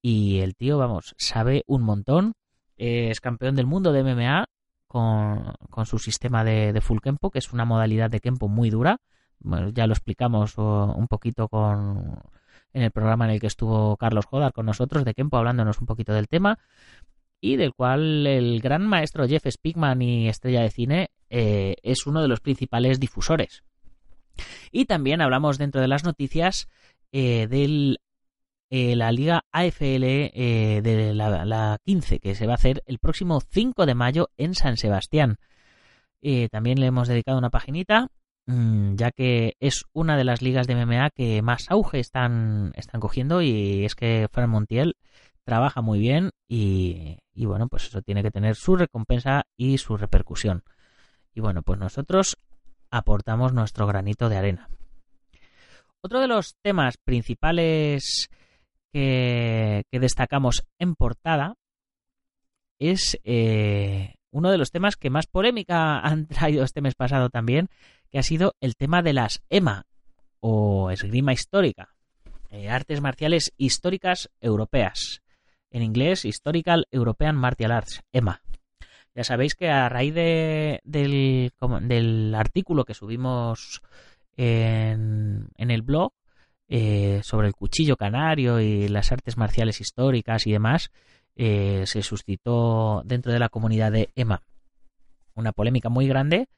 y 0.00 0.38
el 0.38 0.54
tío 0.54 0.78
vamos 0.78 1.14
sabe 1.18 1.64
un 1.66 1.82
montón. 1.82 2.34
Es 2.76 3.20
campeón 3.20 3.56
del 3.56 3.66
mundo 3.66 3.92
de 3.92 4.04
MMA 4.04 4.46
con, 4.86 5.52
con 5.68 5.84
su 5.86 5.98
sistema 5.98 6.44
de, 6.44 6.72
de 6.72 6.80
full 6.80 7.00
kempo 7.02 7.30
que 7.30 7.40
es 7.40 7.52
una 7.52 7.64
modalidad 7.64 8.08
de 8.08 8.20
kempo 8.20 8.46
muy 8.46 8.70
dura. 8.70 8.98
Bueno, 9.40 9.70
ya 9.70 9.86
lo 9.86 9.94
explicamos 9.94 10.56
un 10.56 11.08
poquito 11.08 11.48
con 11.48 12.20
en 12.72 12.82
el 12.82 12.90
programa 12.90 13.24
en 13.24 13.32
el 13.32 13.40
que 13.40 13.46
estuvo 13.46 13.96
Carlos 13.96 14.26
Jodar 14.26 14.52
con 14.52 14.66
nosotros 14.66 15.04
de 15.04 15.14
Kempo 15.14 15.38
hablándonos 15.38 15.80
un 15.80 15.86
poquito 15.86 16.12
del 16.12 16.28
tema 16.28 16.58
y 17.40 17.56
del 17.56 17.74
cual 17.74 18.26
el 18.26 18.60
gran 18.60 18.86
maestro 18.86 19.26
Jeff 19.28 19.46
Spigman 19.48 20.02
y 20.02 20.28
estrella 20.28 20.62
de 20.62 20.70
cine 20.70 21.10
eh, 21.30 21.76
es 21.82 22.06
uno 22.06 22.22
de 22.22 22.28
los 22.28 22.40
principales 22.40 22.98
difusores. 22.98 23.62
Y 24.70 24.86
también 24.86 25.20
hablamos 25.20 25.58
dentro 25.58 25.80
de 25.80 25.88
las 25.88 26.04
noticias 26.04 26.68
eh, 27.12 27.46
del 27.48 27.98
eh, 28.70 28.96
la 28.96 29.12
Liga 29.12 29.44
AFL 29.50 30.02
de 30.02 31.12
la, 31.14 31.44
la, 31.44 31.78
15, 31.84 32.18
que 32.20 32.34
se 32.34 32.46
va 32.46 32.52
a 32.52 32.56
hacer 32.56 32.82
el 32.86 32.98
próximo 32.98 33.40
5 33.40 33.86
de 33.86 33.94
mayo 33.94 34.28
en 34.36 34.54
San 34.54 34.76
Sebastián. 34.76 35.38
también 36.50 36.80
le 36.80 36.86
hemos 36.86 37.08
dedicado 37.08 37.38
una 37.38 37.50
paginita, 37.50 38.08
mm, 38.46 38.96
ya 38.96 39.10
que 39.10 39.54
es 39.60 39.84
una 39.92 40.16
de 40.16 40.24
las 40.24 40.42
ligas 40.42 40.66
de 40.66 40.74
MMA 40.74 41.10
que 41.10 41.40
más 41.40 41.70
auge 41.70 41.98
están, 41.98 42.72
están 42.74 43.00
cogiendo 43.00 43.40
y 43.40 43.84
es 43.84 43.94
que 43.94 44.28
Fran 44.30 44.50
Montiel 44.50 44.96
trabaja 45.48 45.80
muy 45.80 45.98
bien 45.98 46.28
y, 46.46 47.16
bueno, 47.34 47.68
pues 47.68 47.86
eso 47.86 48.02
tiene 48.02 48.22
que 48.22 48.30
tener 48.30 48.54
su 48.54 48.76
recompensa 48.76 49.46
y 49.56 49.78
su 49.78 49.96
repercusión. 49.96 50.62
Y 51.34 51.40
bueno, 51.40 51.62
pues 51.62 51.78
nosotros 51.78 52.36
aportamos 52.90 53.54
nuestro 53.54 53.86
granito 53.86 54.28
de 54.28 54.36
arena. 54.36 54.68
Otro 56.02 56.20
de 56.20 56.28
los 56.28 56.54
temas 56.60 56.98
principales 56.98 58.28
que, 58.92 59.84
destacamos 59.90 60.66
en 60.78 60.94
portada 60.96 61.54
es 62.78 63.18
eh, 63.24 64.16
uno 64.30 64.50
de 64.50 64.58
los 64.58 64.70
temas 64.70 64.96
que 64.96 65.08
más 65.08 65.26
polémica 65.28 65.98
han 66.06 66.26
traído 66.26 66.62
este 66.62 66.82
mes 66.82 66.94
pasado 66.94 67.30
también, 67.30 67.70
que 68.10 68.18
ha 68.18 68.22
sido 68.22 68.54
el 68.60 68.76
tema 68.76 69.00
de 69.00 69.14
las 69.14 69.42
EMA 69.48 69.86
o 70.40 70.90
esgrima 70.90 71.32
histórica, 71.32 71.94
eh, 72.50 72.68
artes 72.68 73.00
marciales 73.00 73.54
históricas 73.56 74.28
europeas. 74.42 75.22
En 75.70 75.82
inglés, 75.82 76.24
Historical 76.24 76.86
European 76.90 77.36
Martial 77.36 77.72
Arts, 77.72 78.02
EMA. 78.12 78.42
Ya 79.14 79.24
sabéis 79.24 79.54
que 79.54 79.68
a 79.68 79.88
raíz 79.88 80.14
de, 80.14 80.80
del, 80.84 82.34
artículo 82.34 82.84
que 82.84 82.94
subimos 82.94 83.82
en, 84.36 85.48
en 85.56 85.70
el 85.70 85.82
blog 85.82 86.12
eh, 86.68 87.20
sobre 87.24 87.48
el 87.48 87.54
cuchillo 87.54 87.96
canario 87.96 88.60
y 88.60 88.88
las 88.88 89.10
artes 89.10 89.36
marciales 89.36 89.80
históricas 89.80 90.46
y 90.46 90.52
demás, 90.52 90.90
eh, 91.34 91.84
se 91.86 92.02
suscitó 92.02 93.02
dentro 93.04 93.32
de 93.32 93.38
la 93.38 93.48
comunidad 93.48 93.92
de 93.92 94.10
EMA 94.14 94.42
una 95.38 95.52
polémica 95.52 95.88
muy 95.88 96.06
grande 96.06 96.48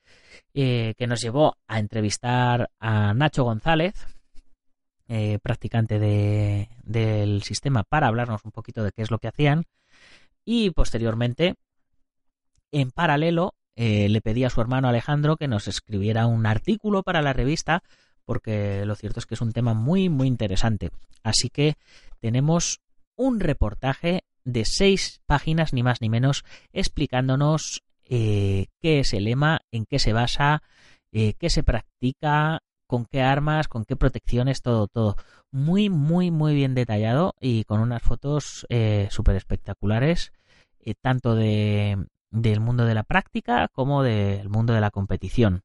eh, 0.54 0.94
que 0.96 1.06
nos 1.06 1.20
llevó 1.20 1.56
a 1.68 1.78
entrevistar 1.78 2.70
a 2.80 3.14
Nacho 3.14 3.44
González, 3.44 3.94
practicante 5.42 5.98
de, 5.98 6.68
del 6.84 7.42
sistema, 7.42 7.82
para 7.82 8.06
hablarnos 8.06 8.44
un 8.44 8.52
poquito 8.52 8.84
de 8.84 8.92
qué 8.92 9.02
es 9.02 9.10
lo 9.10 9.18
que 9.18 9.28
hacían 9.28 9.64
y 10.44 10.70
posteriormente 10.70 11.56
en 12.72 12.90
paralelo, 12.90 13.54
eh, 13.76 14.08
le 14.08 14.20
pedí 14.20 14.44
a 14.44 14.50
su 14.50 14.60
hermano 14.60 14.88
Alejandro 14.88 15.36
que 15.36 15.48
nos 15.48 15.68
escribiera 15.68 16.26
un 16.26 16.46
artículo 16.46 17.02
para 17.02 17.22
la 17.22 17.32
revista, 17.32 17.82
porque 18.24 18.84
lo 18.84 18.94
cierto 18.94 19.20
es 19.20 19.26
que 19.26 19.34
es 19.34 19.40
un 19.40 19.52
tema 19.52 19.74
muy, 19.74 20.08
muy 20.08 20.28
interesante. 20.28 20.90
Así 21.22 21.50
que 21.50 21.76
tenemos 22.20 22.80
un 23.16 23.40
reportaje 23.40 24.24
de 24.44 24.64
seis 24.64 25.20
páginas, 25.26 25.72
ni 25.72 25.82
más 25.82 26.00
ni 26.00 26.08
menos, 26.08 26.44
explicándonos 26.72 27.82
eh, 28.04 28.66
qué 28.80 29.00
es 29.00 29.12
el 29.12 29.24
lema, 29.24 29.60
en 29.70 29.84
qué 29.84 29.98
se 29.98 30.12
basa, 30.12 30.62
eh, 31.12 31.34
qué 31.38 31.50
se 31.50 31.62
practica, 31.62 32.60
con 32.90 33.06
qué 33.06 33.22
armas, 33.22 33.68
con 33.68 33.84
qué 33.84 33.94
protecciones, 33.94 34.62
todo, 34.62 34.88
todo. 34.88 35.16
Muy, 35.52 35.88
muy, 35.88 36.32
muy 36.32 36.56
bien 36.56 36.74
detallado 36.74 37.34
y 37.40 37.62
con 37.64 37.80
unas 37.80 38.02
fotos 38.02 38.66
súper 39.10 39.36
espectaculares, 39.36 40.32
tanto 41.00 41.36
de, 41.36 41.96
del 42.30 42.58
mundo 42.60 42.84
de 42.84 42.94
la 42.94 43.04
práctica 43.04 43.68
como 43.68 44.02
del 44.02 44.48
mundo 44.48 44.72
de 44.72 44.80
la 44.80 44.90
competición. 44.90 45.62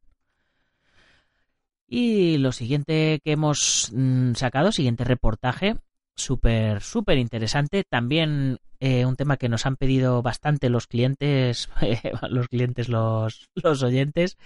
Y 1.88 2.38
lo 2.38 2.51
siguiente 2.51 3.20
que 3.24 3.32
hemos 3.32 3.91
mm, 3.94 4.34
sacado, 4.34 4.72
siguiente 4.72 5.03
reportaje, 5.03 5.77
súper, 6.15 6.82
súper 6.82 7.17
interesante. 7.17 7.84
También 7.84 8.60
eh, 8.79 9.05
un 9.05 9.15
tema 9.15 9.38
que 9.38 9.50
nos 9.50 9.65
han 9.65 9.75
pedido 9.75 10.22
bastante 10.22 10.70
los 10.70 10.88
clientes, 10.88 11.70
los 12.29 12.48
clientes, 12.48 12.89
los, 12.89 13.50
los 13.55 13.84
oyentes, 13.84 14.38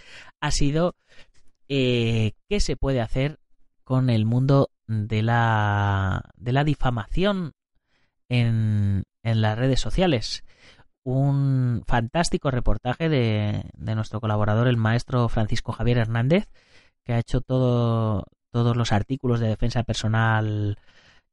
ha 0.41 0.51
sido 0.51 0.95
eh, 1.70 2.34
qué 2.50 2.60
se 2.60 2.76
puede 2.76 3.00
hacer 3.02 3.40
con 3.84 4.10
el 4.10 4.26
mundo 4.26 4.70
de 4.88 5.24
la, 5.24 6.30
de 6.36 6.52
la 6.52 6.64
difamación 6.64 7.54
en, 8.28 9.04
en 9.24 9.42
las 9.42 9.58
redes 9.58 9.80
sociales 9.80 10.44
un 11.04 11.84
fantástico 11.88 12.52
reportaje 12.52 13.10
de, 13.10 13.64
nuestro 13.78 14.22
colaborador, 14.22 14.68
el 14.68 14.78
maestro 14.78 15.28
Francisco 15.30 15.72
Javier 15.72 15.98
Hernández, 15.98 16.48
que 17.04 17.14
ha 17.14 17.20
hecho 17.20 17.42
todo, 17.42 18.26
todos 18.52 18.78
los 18.78 18.92
artículos 18.92 19.40
de 19.40 19.48
defensa 19.48 19.84
personal 19.84 20.78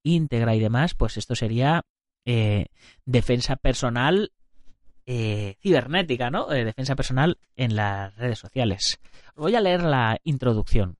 íntegra 0.02 0.54
y 0.54 0.60
demás, 0.60 0.94
pues 0.94 1.16
esto 1.16 1.34
sería 1.34 1.82
eh, 2.24 2.66
defensa 3.04 3.56
personal 3.56 4.32
eh, 5.06 5.56
cibernética, 5.60 6.30
¿no? 6.30 6.52
Eh, 6.52 6.64
defensa 6.64 6.96
personal 6.96 7.38
en 7.54 7.76
las 7.76 8.14
redes 8.16 8.38
sociales. 8.38 8.98
Voy 9.34 9.54
a 9.54 9.60
leer 9.60 9.82
la 9.82 10.18
introducción. 10.24 10.98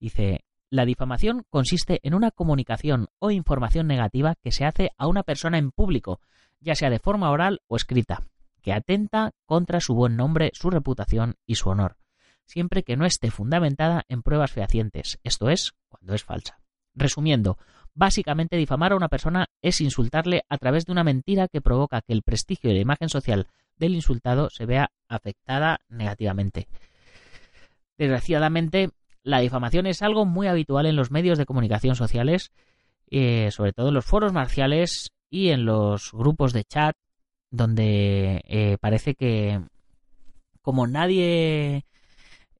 Dice, 0.00 0.44
la 0.70 0.84
difamación 0.84 1.44
consiste 1.50 2.00
en 2.02 2.14
una 2.14 2.30
comunicación 2.30 3.08
o 3.18 3.30
información 3.30 3.86
negativa 3.86 4.34
que 4.42 4.52
se 4.52 4.64
hace 4.64 4.90
a 4.98 5.06
una 5.06 5.22
persona 5.22 5.58
en 5.58 5.70
público 5.70 6.20
ya 6.64 6.74
sea 6.74 6.90
de 6.90 6.98
forma 6.98 7.30
oral 7.30 7.60
o 7.68 7.76
escrita, 7.76 8.26
que 8.62 8.72
atenta 8.72 9.32
contra 9.44 9.80
su 9.80 9.94
buen 9.94 10.16
nombre, 10.16 10.50
su 10.54 10.70
reputación 10.70 11.36
y 11.46 11.56
su 11.56 11.68
honor, 11.68 11.98
siempre 12.46 12.82
que 12.82 12.96
no 12.96 13.04
esté 13.04 13.30
fundamentada 13.30 14.04
en 14.08 14.22
pruebas 14.22 14.50
fehacientes, 14.50 15.20
esto 15.22 15.50
es, 15.50 15.72
cuando 15.88 16.14
es 16.14 16.24
falsa. 16.24 16.58
Resumiendo, 16.94 17.58
básicamente 17.94 18.56
difamar 18.56 18.92
a 18.92 18.96
una 18.96 19.08
persona 19.08 19.46
es 19.62 19.80
insultarle 19.80 20.44
a 20.48 20.58
través 20.58 20.84
de 20.84 20.92
una 20.92 21.04
mentira 21.04 21.48
que 21.48 21.60
provoca 21.60 22.02
que 22.02 22.12
el 22.12 22.22
prestigio 22.22 22.70
y 22.70 22.74
la 22.74 22.80
imagen 22.80 23.08
social 23.08 23.46
del 23.76 23.94
insultado 23.94 24.50
se 24.50 24.66
vea 24.66 24.90
afectada 25.08 25.80
negativamente. 25.88 26.68
Desgraciadamente, 27.96 28.90
la 29.22 29.40
difamación 29.40 29.86
es 29.86 30.02
algo 30.02 30.26
muy 30.26 30.48
habitual 30.48 30.86
en 30.86 30.96
los 30.96 31.10
medios 31.10 31.38
de 31.38 31.46
comunicación 31.46 31.96
sociales, 31.96 32.52
eh, 33.10 33.50
sobre 33.50 33.72
todo 33.72 33.88
en 33.88 33.94
los 33.94 34.04
foros 34.04 34.32
marciales 34.32 35.10
y 35.30 35.48
en 35.50 35.64
los 35.64 36.12
grupos 36.12 36.52
de 36.52 36.64
chat 36.64 36.96
donde 37.50 38.42
eh, 38.48 38.78
parece 38.80 39.14
que 39.14 39.60
como 40.60 40.86
nadie 40.86 41.84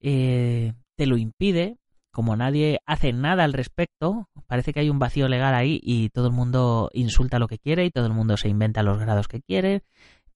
eh, 0.00 0.72
te 0.94 1.06
lo 1.06 1.16
impide, 1.16 1.78
como 2.14 2.36
nadie 2.36 2.80
hace 2.86 3.12
nada 3.12 3.44
al 3.44 3.52
respecto, 3.52 4.30
parece 4.46 4.72
que 4.72 4.80
hay 4.80 4.88
un 4.88 4.98
vacío 4.98 5.28
legal 5.28 5.54
ahí 5.54 5.80
y 5.82 6.08
todo 6.08 6.28
el 6.28 6.32
mundo 6.32 6.88
insulta 6.94 7.38
lo 7.38 7.48
que 7.48 7.58
quiere 7.58 7.84
y 7.84 7.90
todo 7.90 8.06
el 8.06 8.14
mundo 8.14 8.38
se 8.38 8.48
inventa 8.48 8.82
los 8.82 8.98
grados 8.98 9.28
que 9.28 9.42
quiere 9.42 9.82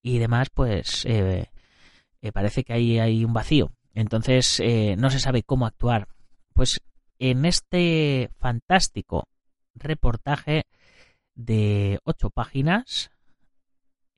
y 0.02 0.18
demás, 0.18 0.50
pues 0.52 1.06
eh, 1.06 1.47
parece 2.35 2.64
que 2.64 2.75
ahí 2.75 2.99
hay 2.99 3.25
un 3.25 3.32
vacío. 3.32 3.73
Entonces 3.94 4.62
no 4.99 5.08
se 5.11 5.18
sabe 5.18 5.42
cómo 5.42 5.66
actuar. 5.66 6.08
Pues 6.52 6.80
en 7.18 7.44
este 7.44 8.30
fantástico 8.38 9.28
reportaje 9.75 10.66
de 11.38 12.00
ocho 12.04 12.30
páginas. 12.30 13.11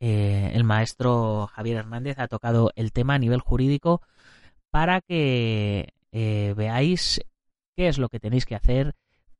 Eh, 0.00 0.52
el 0.54 0.64
maestro 0.64 1.46
Javier 1.48 1.76
Hernández 1.76 2.18
ha 2.18 2.28
tocado 2.28 2.72
el 2.74 2.92
tema 2.92 3.14
a 3.14 3.18
nivel 3.18 3.40
jurídico 3.40 4.00
para 4.70 5.02
que 5.02 5.92
eh, 6.12 6.54
veáis 6.56 7.20
qué 7.80 7.88
es 7.88 7.96
lo 7.96 8.10
que 8.10 8.20
tenéis 8.20 8.44
que 8.44 8.54
hacer, 8.54 8.94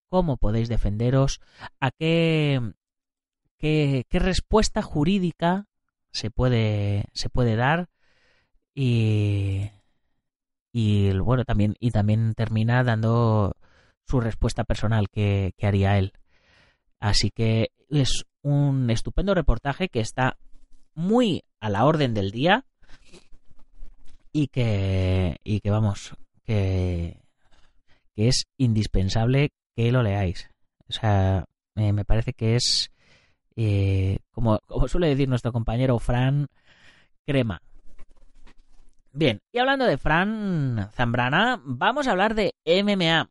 cómo 0.09 0.39
podéis 0.39 0.71
defenderos, 0.71 1.43
a 1.79 1.91
qué, 1.91 2.73
qué, 3.59 4.07
respuesta 4.13 4.81
jurídica 4.81 5.67
se 6.11 6.31
puede, 6.31 7.05
se 7.13 7.29
puede 7.29 7.55
dar 7.55 7.91
y, 8.75 9.69
y 10.73 11.13
bueno 11.19 11.45
también 11.45 11.75
y 11.81 11.91
también 11.91 12.33
termina 12.33 12.83
dando 12.83 13.59
su 14.09 14.21
respuesta 14.21 14.65
personal 14.65 15.11
que 15.11 15.53
haría 15.61 15.99
él. 15.99 16.15
Así 16.99 17.31
que 17.31 17.73
es 17.91 18.25
un 18.41 18.89
estupendo 18.89 19.35
reportaje 19.35 19.91
que 19.91 20.01
está 20.01 20.39
muy 20.95 21.45
a 21.61 21.69
la 21.69 21.85
orden 21.85 22.15
del 22.15 22.31
día 22.31 22.65
y 24.33 24.47
que, 24.47 25.37
y 25.45 25.61
que 25.61 25.71
vamos, 25.71 26.15
que, 26.43 27.21
es 28.29 28.47
indispensable 28.57 29.51
que 29.75 29.93
lo 29.93 30.03
leáis. 30.03 30.51
O 30.89 30.93
sea, 30.93 31.45
me 31.75 32.05
parece 32.05 32.33
que 32.33 32.57
es, 32.57 32.91
eh, 33.57 34.19
como, 34.31 34.59
como 34.67 34.89
suele 34.89 35.09
decir 35.09 35.29
nuestro 35.29 35.53
compañero 35.53 35.99
Fran, 35.99 36.49
crema. 37.27 37.63
Bien, 39.13 39.41
y 39.53 39.59
hablando 39.59 39.87
de 39.87 39.99
Fran 39.99 40.89
Zambrana, 40.93 41.61
vamos 41.65 42.07
a 42.07 42.13
hablar 42.13 42.35
de 42.35 42.55
MMA. 42.65 43.31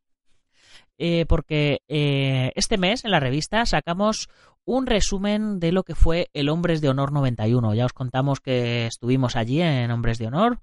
Eh, 1.01 1.25
porque 1.27 1.79
eh, 1.88 2.51
este 2.55 2.77
mes 2.77 3.05
en 3.05 3.12
la 3.12 3.22
revista 3.22 3.65
sacamos 3.65 4.27
un 4.65 4.86
resumen 4.86 5.62
de 5.62 5.72
lo 5.72 5.84
que 5.84 5.96
fue 5.96 6.27
el 6.34 6.50
Hombres 6.50 6.81
de 6.81 6.89
Honor 6.89 7.13
91. 7.13 7.74
Ya 7.74 7.86
os 7.86 7.93
contamos 7.93 8.41
que 8.41 8.86
estuvimos 8.86 9.38
allí 9.38 9.62
en 9.62 9.89
Hombres 9.91 10.17
de 10.17 10.27
Honor 10.27 10.60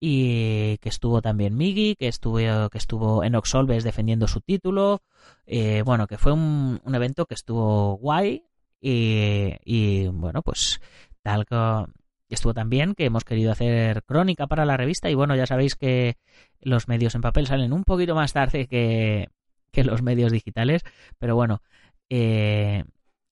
y 0.00 0.78
que 0.78 0.88
estuvo 0.88 1.20
también 1.20 1.56
Migi, 1.56 1.94
que 1.94 2.08
estuvo, 2.08 2.70
que 2.70 2.78
estuvo 2.78 3.22
defendiendo 3.84 4.26
su 4.26 4.40
título. 4.40 5.02
Eh, 5.46 5.82
bueno, 5.84 6.06
que 6.06 6.16
fue 6.16 6.32
un, 6.32 6.80
un, 6.82 6.94
evento 6.94 7.26
que 7.26 7.34
estuvo 7.34 7.96
guay 7.98 8.44
y, 8.80 9.52
y 9.64 10.08
bueno, 10.08 10.42
pues 10.42 10.80
tal 11.22 11.44
que 11.46 12.34
estuvo 12.34 12.54
también 12.54 12.94
que 12.94 13.04
hemos 13.04 13.24
querido 13.24 13.52
hacer 13.52 14.02
crónica 14.04 14.46
para 14.46 14.64
la 14.64 14.76
revista 14.76 15.10
y 15.10 15.14
bueno, 15.14 15.36
ya 15.36 15.46
sabéis 15.46 15.74
que 15.74 16.16
los 16.60 16.88
medios 16.88 17.14
en 17.14 17.20
papel 17.20 17.46
salen 17.46 17.72
un 17.72 17.84
poquito 17.84 18.14
más 18.14 18.32
tarde 18.32 18.66
que, 18.68 19.28
que 19.70 19.84
los 19.84 20.02
medios 20.02 20.32
digitales, 20.32 20.82
pero 21.18 21.34
bueno, 21.34 21.60
eh, 22.08 22.84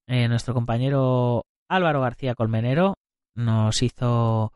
eh, 0.06 0.28
nuestro 0.28 0.52
compañero 0.52 1.46
Álvaro 1.68 2.00
García 2.00 2.34
Colmenero 2.34 2.98
nos 3.34 3.82
hizo 3.82 4.52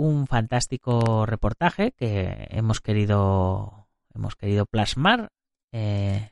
un 0.00 0.26
fantástico 0.26 1.26
reportaje 1.26 1.92
que 1.92 2.46
hemos 2.48 2.80
querido 2.80 3.86
hemos 4.14 4.34
querido 4.34 4.64
plasmar 4.64 5.30
eh, 5.72 6.30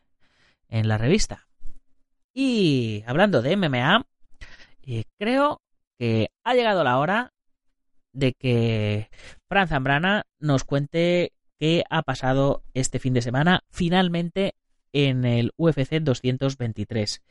en 0.70 0.88
la 0.88 0.96
revista. 0.96 1.46
Y 2.32 3.04
hablando 3.06 3.42
de 3.42 3.56
MMA, 3.58 4.06
eh, 4.86 5.04
creo 5.18 5.60
que 5.98 6.30
ha 6.44 6.54
llegado 6.54 6.82
la 6.82 6.98
hora 6.98 7.34
de 8.14 8.32
que 8.32 9.10
Fran 9.48 9.68
Zambrana 9.68 10.24
nos 10.38 10.64
cuente 10.64 11.32
qué 11.58 11.84
ha 11.90 12.00
pasado 12.02 12.62
este 12.72 12.98
fin 12.98 13.12
de 13.12 13.20
semana 13.22 13.64
finalmente 13.70 14.54
en 14.94 15.26
el 15.26 15.52
UFC 15.58 16.00
223. 16.00 17.22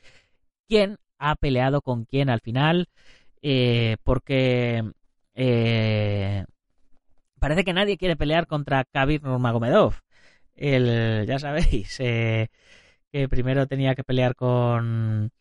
¿Quién 0.67 0.97
ha 1.17 1.35
peleado 1.35 1.81
con 1.81 2.05
quién 2.05 2.29
al 2.29 2.41
final? 2.41 2.89
Eh, 3.41 3.97
porque 4.03 4.83
eh, 5.37 6.45
parece 7.39 7.63
que 7.63 7.73
nadie 7.73 7.97
quiere 7.97 8.15
pelear 8.17 8.47
contra 8.47 8.83
Khabib 8.85 9.23
Nurmagomedov. 9.23 9.93
El, 10.55 11.25
ya 11.27 11.39
sabéis, 11.39 11.99
eh, 11.99 12.49
que 13.11 13.29
primero 13.29 13.67
tenía 13.67 13.95
que 13.95 14.03
pelear 14.03 14.35
con 14.35 15.31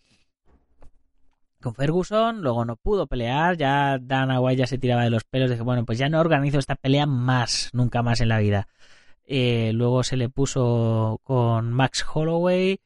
con 1.61 1.75
Ferguson, 1.75 2.43
luego 2.43 2.65
no 2.65 2.77
pudo 2.77 3.07
pelear, 3.09 3.57
ya 3.57 3.99
Dana 4.01 4.41
White 4.41 4.61
ya 4.61 4.67
se 4.67 4.79
tiraba 4.79 5.03
de 5.05 5.11
los 5.11 5.25
pelos, 5.25 5.51
dije, 5.51 5.63
bueno, 5.63 5.85
pues 5.85 5.99
ya 5.99 6.09
no 6.09 6.21
organizo 6.21 6.59
esta 6.59 6.77
pelea 6.77 7.07
más, 7.07 7.71
nunca 7.73 8.03
más 8.03 8.21
en 8.21 8.29
la 8.29 8.39
vida. 8.39 8.69
Eh, 9.25 9.73
luego 9.75 10.05
se 10.05 10.17
le 10.17 10.29
puso 10.29 11.21
con 11.25 11.73
Max 11.73 12.05
Holloway, 12.15 12.81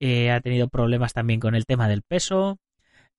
eh, 0.00 0.30
ha 0.32 0.40
tenido 0.40 0.68
problemas 0.68 1.12
también 1.12 1.40
con 1.40 1.54
el 1.54 1.66
tema 1.66 1.88
del 1.88 2.02
peso 2.02 2.58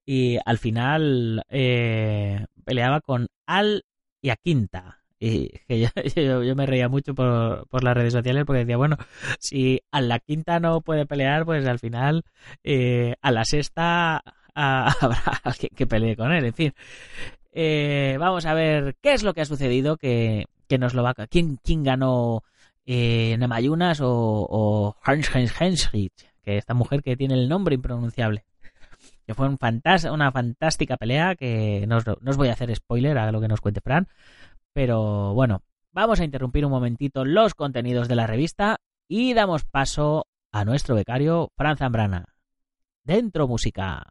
y 0.05 0.37
al 0.45 0.57
final 0.57 1.43
eh, 1.49 2.45
peleaba 2.63 3.01
con 3.01 3.27
Al 3.45 3.85
y 4.21 4.29
a 4.29 4.35
Quinta. 4.35 5.01
Y 5.19 5.51
yo, 5.69 6.55
me 6.55 6.65
reía 6.65 6.89
mucho 6.89 7.15
por, 7.15 7.67
por, 7.69 7.83
las 7.83 7.95
redes 7.95 8.13
sociales 8.13 8.43
porque 8.45 8.59
decía, 8.59 8.77
bueno, 8.77 8.97
si 9.39 9.81
a 9.91 10.01
la 10.01 10.19
quinta 10.19 10.59
no 10.59 10.81
puede 10.81 11.05
pelear, 11.05 11.45
pues 11.45 11.65
al 11.65 11.79
final 11.79 12.25
a 13.21 13.31
la 13.31 13.45
sexta 13.45 14.21
habrá 14.53 15.41
alguien 15.43 15.71
que 15.75 15.87
pelee 15.87 16.15
con 16.15 16.31
él. 16.33 16.45
En 16.45 16.53
fin, 16.53 16.73
vamos 18.19 18.45
a 18.45 18.53
ver 18.53 18.97
qué 19.01 19.13
es 19.13 19.23
lo 19.23 19.33
que 19.33 19.41
ha 19.41 19.45
sucedido, 19.45 19.97
que, 19.97 20.45
que 20.67 20.77
nos 20.77 20.93
lo 20.93 21.01
va 21.01 21.13
a... 21.17 21.27
¿Quién, 21.27 21.59
quién 21.63 21.83
ganó 21.83 22.43
eh, 22.85 23.35
Nemayunas 23.39 23.99
o, 24.01 24.09
o 24.09 24.95
Hans 25.03 25.31
Hans 25.59 25.89
que 25.91 26.57
esta 26.57 26.75
mujer 26.75 27.01
que 27.01 27.17
tiene 27.17 27.33
el 27.33 27.49
nombre 27.49 27.73
impronunciable. 27.73 28.45
Que 29.25 29.33
fue 29.33 29.47
un 29.47 29.57
una 30.11 30.31
fantástica 30.31 30.97
pelea 30.97 31.35
que 31.35 31.85
no 31.87 31.97
os, 31.97 32.37
voy 32.37 32.49
a 32.49 32.53
hacer 32.53 32.75
spoiler 32.75 33.17
a 33.17 33.31
lo 33.31 33.41
que 33.41 33.47
nos 33.47 33.61
cuente 33.61 33.81
Fran. 33.81 34.07
Pero 34.73 35.33
bueno, 35.33 35.63
vamos 35.91 36.19
a 36.19 36.25
interrumpir 36.25 36.65
un 36.65 36.71
momentito 36.71 37.25
los 37.25 37.55
contenidos 37.55 38.07
de 38.07 38.15
la 38.15 38.27
revista 38.27 38.77
y 39.07 39.33
damos 39.33 39.63
paso 39.63 40.27
a 40.51 40.63
nuestro 40.63 40.95
becario 40.95 41.51
Fran 41.57 41.77
Zambrana. 41.77 42.25
Dentro 43.03 43.47
música. 43.47 44.03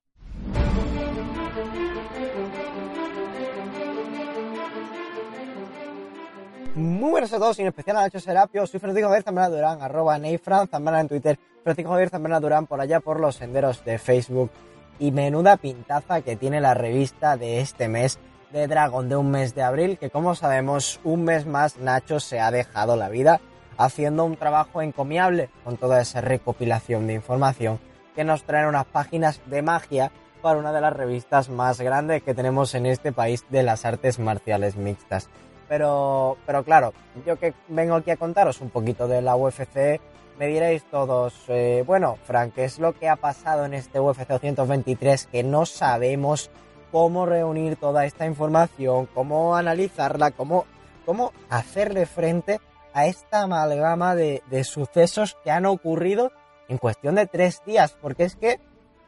Muy 6.75 7.11
buenos 7.11 7.33
a 7.33 7.39
todos, 7.39 7.57
y 7.61 7.63
en 7.63 7.69
especial 7.69 7.97
a 7.99 8.01
Nacho 8.01 8.19
Serapio, 8.19 8.67
soy 8.67 8.81
Francisco 8.81 9.07
Javier 9.07 9.23
Zambrana 9.23 9.49
Durán, 9.55 9.81
arroba 9.81 10.19
Neifran 10.19 10.67
Zambrana 10.67 11.03
en 11.03 11.09
Twitter, 11.09 11.39
Francisco 11.63 11.93
Javier 11.93 12.11
Zambrana 12.11 12.41
Durán 12.41 12.67
por 12.67 12.81
allá 12.81 12.99
por 12.99 13.21
los 13.21 13.37
senderos 13.37 13.85
de 13.85 13.97
Facebook. 13.99 14.51
Y 14.99 15.11
menuda 15.11 15.57
pintaza 15.57 16.23
que 16.23 16.37
tiene 16.37 16.61
la 16.61 16.75
revista 16.75 17.37
de 17.37 17.61
este 17.61 17.89
mes 17.89 18.19
de 18.53 18.69
Dragon, 18.69 19.09
de 19.09 19.17
un 19.17 19.31
mes 19.31 19.55
de 19.55 19.63
abril, 19.63 19.99
que 19.99 20.11
como 20.11 20.35
sabemos, 20.35 21.01
un 21.03 21.25
mes 21.25 21.47
más 21.47 21.79
Nacho 21.79 22.21
se 22.21 22.39
ha 22.41 22.51
dejado 22.51 22.97
la 22.97 23.09
vida 23.09 23.41
haciendo 23.77 24.25
un 24.25 24.37
trabajo 24.37 24.83
encomiable 24.83 25.51
con 25.65 25.77
toda 25.77 26.01
esa 26.01 26.21
recopilación 26.21 27.07
de 27.07 27.15
información 27.15 27.81
que 28.15 28.25
nos 28.25 28.45
traen 28.45 28.69
unas 28.69 28.85
páginas 28.87 29.41
de 29.47 29.63
magia 29.63 30.13
para 30.41 30.59
una 30.59 30.73
de 30.73 30.81
las 30.81 30.93
revistas 30.93 31.49
más 31.49 31.81
grandes 31.81 32.23
que 32.23 32.35
tenemos 32.35 32.75
en 32.75 32.87
este 32.87 33.13
país 33.13 33.45
de 33.51 33.63
las 33.63 33.85
artes 33.85 34.19
marciales 34.19 34.77
mixtas. 34.77 35.29
Pero, 35.69 36.37
pero 36.47 36.63
claro, 36.63 36.93
yo 37.27 37.39
que 37.39 37.55
vengo 37.69 37.95
aquí 37.95 38.11
a 38.11 38.17
contaros 38.17 38.61
un 38.61 38.71
poquito 38.71 39.09
de 39.09 39.23
la 39.23 39.37
UFC, 39.37 40.01
me 40.39 40.47
diréis 40.49 40.85
todos, 40.85 41.35
eh, 41.49 41.85
bueno, 41.87 42.19
Frank, 42.25 42.55
¿qué 42.55 42.65
es 42.65 42.79
lo 42.79 42.93
que 42.93 43.09
ha 43.09 43.17
pasado 43.17 43.65
en 43.65 43.75
este 43.75 44.01
UFC 44.01 44.27
223 44.27 45.27
que 45.27 45.43
no 45.43 45.67
sabemos 45.67 46.51
cómo 46.91 47.27
reunir 47.27 47.77
toda 47.77 48.05
esta 48.05 48.27
información, 48.27 49.07
cómo 49.15 49.57
analizarla, 49.57 50.31
cómo, 50.33 50.67
cómo 51.05 51.33
hacerle 51.51 52.07
frente 52.07 52.61
a 52.93 53.07
esta 53.07 53.43
amalgama 53.43 54.15
de, 54.15 54.43
de 54.51 54.65
sucesos 54.65 55.37
que 55.45 55.51
han 55.51 55.67
ocurrido 55.67 56.33
en 56.69 56.79
cuestión 56.79 57.15
de 57.15 57.27
tres 57.27 57.63
días? 57.65 57.97
Porque 58.01 58.25
es 58.25 58.37
que 58.37 58.61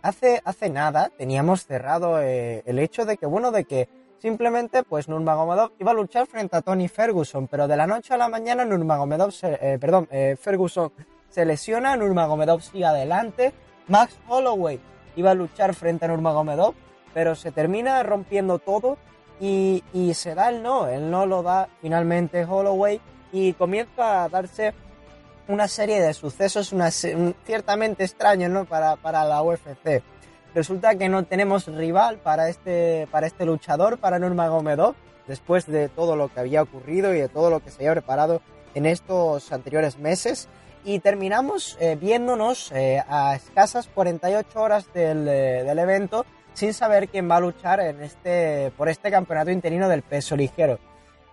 hace, 0.02 0.40
hace 0.44 0.70
nada 0.70 1.10
teníamos 1.16 1.66
cerrado 1.66 2.20
eh, 2.20 2.62
el 2.66 2.78
hecho 2.78 3.04
de 3.04 3.16
que, 3.16 3.26
bueno, 3.26 3.50
de 3.50 3.64
que 3.64 3.88
Simplemente, 4.18 4.82
pues 4.82 5.08
Nurmagomedov 5.08 5.72
iba 5.78 5.90
a 5.90 5.94
luchar 5.94 6.26
frente 6.26 6.56
a 6.56 6.62
Tony 6.62 6.88
Ferguson, 6.88 7.48
pero 7.48 7.68
de 7.68 7.76
la 7.76 7.86
noche 7.86 8.14
a 8.14 8.16
la 8.16 8.28
mañana 8.28 8.64
Nurmagomedov, 8.64 9.30
se, 9.30 9.58
eh, 9.60 9.78
perdón, 9.78 10.08
eh, 10.10 10.36
Ferguson 10.40 10.90
se 11.36 11.44
lesiona, 11.44 11.98
Nurmagomedov 11.98 12.62
sigue 12.62 12.86
adelante, 12.86 13.52
Max 13.88 14.16
Holloway 14.26 14.80
iba 15.16 15.32
a 15.32 15.34
luchar 15.34 15.74
frente 15.74 16.06
a 16.06 16.08
Nurmagomedov, 16.08 16.74
pero 17.12 17.34
se 17.34 17.52
termina 17.52 18.02
rompiendo 18.02 18.58
todo 18.58 18.96
y, 19.38 19.82
se 20.14 20.34
da 20.34 20.48
el 20.48 20.62
no, 20.62 20.86
el 20.88 21.10
no 21.10 21.26
lo 21.26 21.42
da 21.42 21.68
finalmente 21.82 22.46
Holloway 22.46 23.02
y 23.32 23.52
comienza 23.52 24.24
a 24.24 24.30
darse 24.30 24.72
una 25.46 25.68
serie 25.68 26.00
de 26.00 26.14
sucesos 26.14 26.72
una, 26.72 26.90
ciertamente 26.90 28.04
extraños 28.04 28.50
¿no? 28.50 28.64
para, 28.64 28.96
para 28.96 29.22
la 29.24 29.42
UFC. 29.42 30.02
Resulta 30.54 30.94
que 30.94 31.10
no 31.10 31.24
tenemos 31.24 31.66
rival 31.66 32.16
para 32.16 32.48
este, 32.48 33.08
para 33.10 33.26
este 33.26 33.44
luchador, 33.44 33.98
para 33.98 34.18
Nurmagomedov, 34.18 34.94
después 35.26 35.66
de 35.66 35.90
todo 35.90 36.16
lo 36.16 36.32
que 36.32 36.40
había 36.40 36.62
ocurrido 36.62 37.14
y 37.14 37.20
de 37.20 37.28
todo 37.28 37.50
lo 37.50 37.60
que 37.60 37.70
se 37.70 37.82
había 37.82 37.92
preparado 37.92 38.40
en 38.74 38.86
estos 38.86 39.52
anteriores 39.52 39.98
meses. 39.98 40.48
Y 40.86 41.00
terminamos 41.00 41.76
eh, 41.80 41.98
viéndonos 42.00 42.72
eh, 42.72 43.02
a 43.06 43.34
escasas 43.34 43.88
48 43.88 44.58
horas 44.58 44.90
del, 44.94 45.28
eh, 45.28 45.64
del, 45.64 45.78
evento 45.78 46.24
sin 46.54 46.72
saber 46.72 47.08
quién 47.08 47.30
va 47.30 47.36
a 47.36 47.40
luchar 47.40 47.80
en 47.80 48.02
este, 48.02 48.72
por 48.78 48.88
este 48.88 49.10
campeonato 49.10 49.50
interino 49.50 49.88
del 49.90 50.00
peso 50.00 50.36
ligero. 50.36 50.78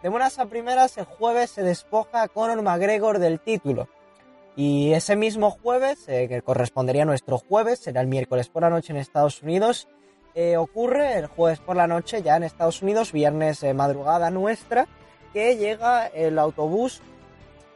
De 0.04 0.10
buenas 0.10 0.38
a 0.38 0.48
primeras, 0.48 0.98
el 0.98 1.06
jueves 1.06 1.52
se 1.52 1.64
despoja 1.64 2.24
a 2.24 2.28
Conor 2.28 2.62
McGregor 2.62 3.20
del 3.20 3.40
título. 3.40 3.88
Y 4.56 4.92
ese 4.94 5.16
mismo 5.16 5.50
jueves, 5.50 6.04
eh, 6.08 6.28
que 6.28 6.42
correspondería 6.42 7.04
a 7.04 7.06
nuestro 7.06 7.38
jueves, 7.38 7.80
será 7.80 8.02
el 8.02 8.08
miércoles 8.08 8.50
por 8.50 8.64
la 8.64 8.70
noche 8.70 8.92
en 8.92 8.98
Estados 8.98 9.42
Unidos, 9.42 9.88
eh, 10.36 10.58
ocurre 10.58 11.18
el 11.18 11.28
jueves 11.28 11.60
por 11.60 11.76
la 11.76 11.88
noche 11.88 12.22
ya 12.22 12.36
en 12.36 12.44
Estados 12.44 12.82
Unidos, 12.82 13.12
viernes 13.12 13.64
eh, 13.64 13.74
madrugada 13.74 14.30
nuestra, 14.30 14.88
que 15.32 15.58
llega 15.58 16.08
el 16.08 16.38
autobús 16.38 17.02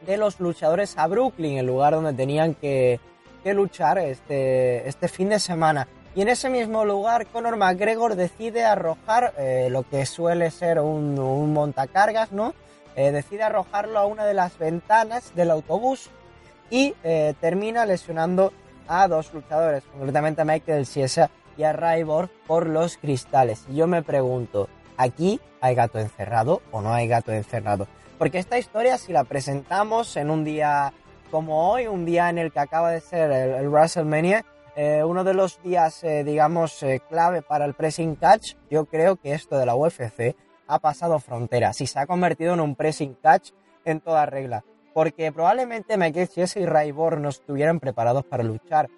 de 0.02 0.16
los 0.16 0.40
luchadores 0.40 0.96
a 0.96 1.06
Brooklyn, 1.06 1.58
el 1.58 1.66
lugar 1.66 1.94
donde 1.94 2.12
tenían 2.12 2.54
que, 2.54 3.00
que 3.42 3.54
luchar 3.54 3.98
este, 3.98 4.88
este 4.88 5.08
fin 5.08 5.28
de 5.28 5.38
semana. 5.38 5.88
Y 6.14 6.22
en 6.22 6.28
ese 6.28 6.50
mismo 6.50 6.84
lugar, 6.84 7.26
Conor 7.26 7.56
McGregor 7.56 8.16
decide 8.16 8.64
arrojar 8.64 9.34
lo 9.68 9.84
que 9.84 10.04
suele 10.06 10.50
ser 10.50 10.80
un, 10.80 11.18
un 11.18 11.52
montacargas, 11.52 12.32
¿no? 12.32 12.54
decide 12.96 13.44
arrojarlo 13.44 14.00
a 14.00 14.06
una 14.06 14.24
de 14.24 14.34
las 14.34 14.58
ventanas 14.58 15.32
del 15.36 15.52
autobús 15.52 16.10
y 16.70 16.94
eh, 17.02 17.34
termina 17.40 17.86
lesionando 17.86 18.52
a 18.86 19.08
dos 19.08 19.32
luchadores, 19.32 19.84
concretamente 19.92 20.42
a 20.42 20.44
Michael 20.44 20.86
Chiesa 20.86 21.30
y 21.56 21.62
a 21.64 21.72
Ryborg 21.72 22.30
por 22.46 22.66
los 22.66 22.96
cristales. 22.96 23.64
Y 23.68 23.76
yo 23.76 23.86
me 23.86 24.02
pregunto, 24.02 24.68
¿aquí 24.96 25.40
hay 25.60 25.74
gato 25.74 25.98
encerrado 25.98 26.62
o 26.70 26.80
no 26.80 26.92
hay 26.92 27.08
gato 27.08 27.32
encerrado? 27.32 27.86
Porque 28.18 28.38
esta 28.38 28.58
historia, 28.58 28.98
si 28.98 29.12
la 29.12 29.24
presentamos 29.24 30.16
en 30.16 30.30
un 30.30 30.44
día 30.44 30.92
como 31.30 31.70
hoy, 31.70 31.86
un 31.86 32.04
día 32.04 32.28
en 32.30 32.38
el 32.38 32.52
que 32.52 32.58
acaba 32.58 32.90
de 32.90 33.00
ser 33.00 33.30
el, 33.30 33.68
WrestleMania, 33.68 34.44
eh, 34.76 35.04
uno 35.04 35.24
de 35.24 35.34
los 35.34 35.62
días, 35.62 36.02
eh, 36.04 36.24
digamos, 36.24 36.84
clave 37.08 37.42
para 37.42 37.64
el 37.64 37.74
pressing 37.74 38.16
catch, 38.16 38.54
yo 38.70 38.86
creo 38.86 39.16
que 39.16 39.32
esto 39.32 39.56
de 39.56 39.66
la 39.66 39.76
UFC 39.76 40.36
ha 40.66 40.78
pasado 40.78 41.18
fronteras 41.18 41.80
y 41.80 41.86
se 41.86 41.98
ha 41.98 42.06
convertido 42.06 42.54
en 42.54 42.60
un 42.60 42.74
pressing 42.74 43.14
catch 43.14 43.50
en 43.84 44.00
toda 44.00 44.26
regla. 44.26 44.64
Porque 44.94 45.32
probablemente 45.32 45.96
Michael 45.96 46.28
Chiesa 46.28 46.60
y 46.60 46.66
Ryborn 46.66 47.22
no 47.22 47.28
estuvieran 47.28 47.80
preparados 47.80 48.24
para 48.24 48.42
luchar. 48.42 48.88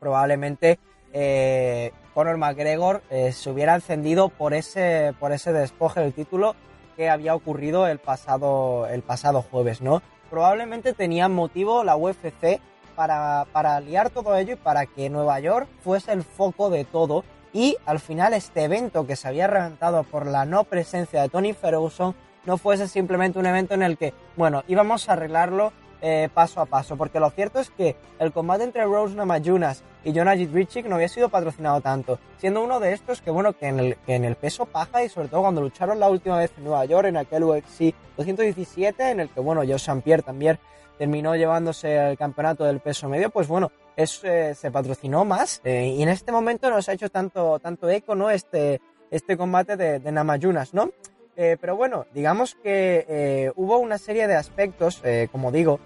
Probablemente 0.00 0.78
eh, 1.12 1.92
Conor 2.14 2.36
McGregor 2.36 3.02
eh, 3.10 3.32
se 3.32 3.50
hubiera 3.50 3.74
encendido 3.74 4.28
por 4.28 4.54
ese, 4.54 5.14
por 5.20 5.32
ese 5.32 5.52
despoje 5.52 6.00
del 6.00 6.12
título 6.12 6.56
que 6.96 7.10
había 7.10 7.34
ocurrido 7.34 7.86
el 7.86 7.98
pasado, 7.98 8.86
el 8.86 9.02
pasado 9.02 9.42
jueves, 9.42 9.80
¿no? 9.82 10.02
Probablemente 10.30 10.92
tenía 10.92 11.28
motivo 11.28 11.84
la 11.84 11.96
UFC 11.96 12.60
para, 12.94 13.46
para 13.52 13.78
liar 13.80 14.10
todo 14.10 14.36
ello 14.36 14.54
y 14.54 14.56
para 14.56 14.86
que 14.86 15.10
Nueva 15.10 15.38
York 15.38 15.68
fuese 15.84 16.12
el 16.12 16.24
foco 16.24 16.70
de 16.70 16.84
todo 16.84 17.24
y 17.52 17.76
al 17.86 18.00
final 18.00 18.34
este 18.34 18.64
evento 18.64 19.06
que 19.06 19.16
se 19.16 19.28
había 19.28 19.46
reventado 19.46 20.02
por 20.02 20.26
la 20.26 20.44
no 20.44 20.64
presencia 20.64 21.22
de 21.22 21.28
Tony 21.28 21.52
Ferguson 21.52 22.14
no 22.44 22.58
fuese 22.58 22.88
simplemente 22.88 23.38
un 23.38 23.46
evento 23.46 23.74
en 23.74 23.82
el 23.82 23.98
que, 23.98 24.14
bueno, 24.36 24.62
íbamos 24.68 25.08
a 25.08 25.14
arreglarlo 25.14 25.72
eh, 26.02 26.28
paso 26.32 26.60
a 26.60 26.66
paso, 26.66 26.96
porque 26.96 27.20
lo 27.20 27.30
cierto 27.30 27.58
es 27.58 27.70
que 27.70 27.96
el 28.18 28.32
combate 28.32 28.64
entre 28.64 28.84
Rose 28.84 29.14
Namajunas 29.14 29.82
y 30.04 30.14
Jonah 30.14 30.34
Richik 30.34 30.86
no 30.86 30.96
había 30.96 31.08
sido 31.08 31.28
patrocinado 31.28 31.80
tanto, 31.80 32.18
siendo 32.38 32.62
uno 32.62 32.80
de 32.80 32.92
estos 32.92 33.20
que, 33.20 33.30
bueno, 33.30 33.54
que 33.54 33.66
en, 33.66 33.78
el, 33.80 33.98
en 34.06 34.24
el 34.24 34.36
peso 34.36 34.66
paja 34.66 35.02
y 35.02 35.08
sobre 35.08 35.28
todo 35.28 35.42
cuando 35.42 35.60
lucharon 35.60 35.98
la 35.98 36.08
última 36.08 36.38
vez 36.38 36.52
en 36.56 36.64
Nueva 36.64 36.84
York, 36.84 37.08
en 37.08 37.16
aquel 37.16 37.44
UFC 37.44 37.94
217, 38.16 39.10
en 39.10 39.20
el 39.20 39.28
que, 39.30 39.40
bueno, 39.40 39.62
Joe 39.62 39.74
St. 39.76 40.02
Pierre 40.02 40.22
también 40.22 40.58
terminó 40.98 41.34
llevándose 41.34 42.10
el 42.10 42.16
campeonato 42.16 42.64
del 42.64 42.80
peso 42.80 43.08
medio, 43.08 43.30
pues 43.30 43.48
bueno, 43.48 43.70
eso 43.96 44.26
eh, 44.26 44.54
se 44.54 44.70
patrocinó 44.70 45.24
más 45.24 45.60
eh, 45.64 45.94
y 45.96 46.02
en 46.02 46.08
este 46.08 46.32
momento 46.32 46.70
nos 46.70 46.88
ha 46.88 46.92
hecho 46.92 47.10
tanto, 47.10 47.58
tanto 47.58 47.88
eco, 47.88 48.14
¿no? 48.14 48.30
Este, 48.30 48.80
este 49.10 49.36
combate 49.36 49.76
de, 49.76 49.98
de 49.98 50.12
Namajunas, 50.12 50.74
¿no? 50.74 50.90
Eh, 51.36 51.56
pero 51.60 51.76
bueno, 51.76 52.06
digamos 52.14 52.54
que 52.54 53.52
hubo 53.56 53.78
una 53.78 53.98
serie 53.98 54.26
de 54.26 54.34
aspectos, 54.34 55.02
como 55.30 55.52
digo, 55.52 55.80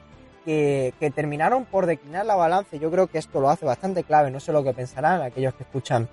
que, 0.45 0.95
que, 1.01 1.11
terminaron 1.11 1.65
por 1.65 1.87
declinar 1.87 2.25
la 2.25 2.37
balanza. 2.37 2.77
Yo 2.77 2.91
creo 2.91 3.09
que 3.09 3.19
esto 3.19 3.41
lo 3.41 3.51
hace 3.51 3.67
bastante 3.67 4.05
clave, 4.05 4.31
no 4.31 4.41
sé 4.41 4.53
lo 4.53 4.63
que 4.63 4.73
pensarán 4.73 5.23
aquellos 5.23 5.55
que 5.55 5.65
escuchan 5.65 6.09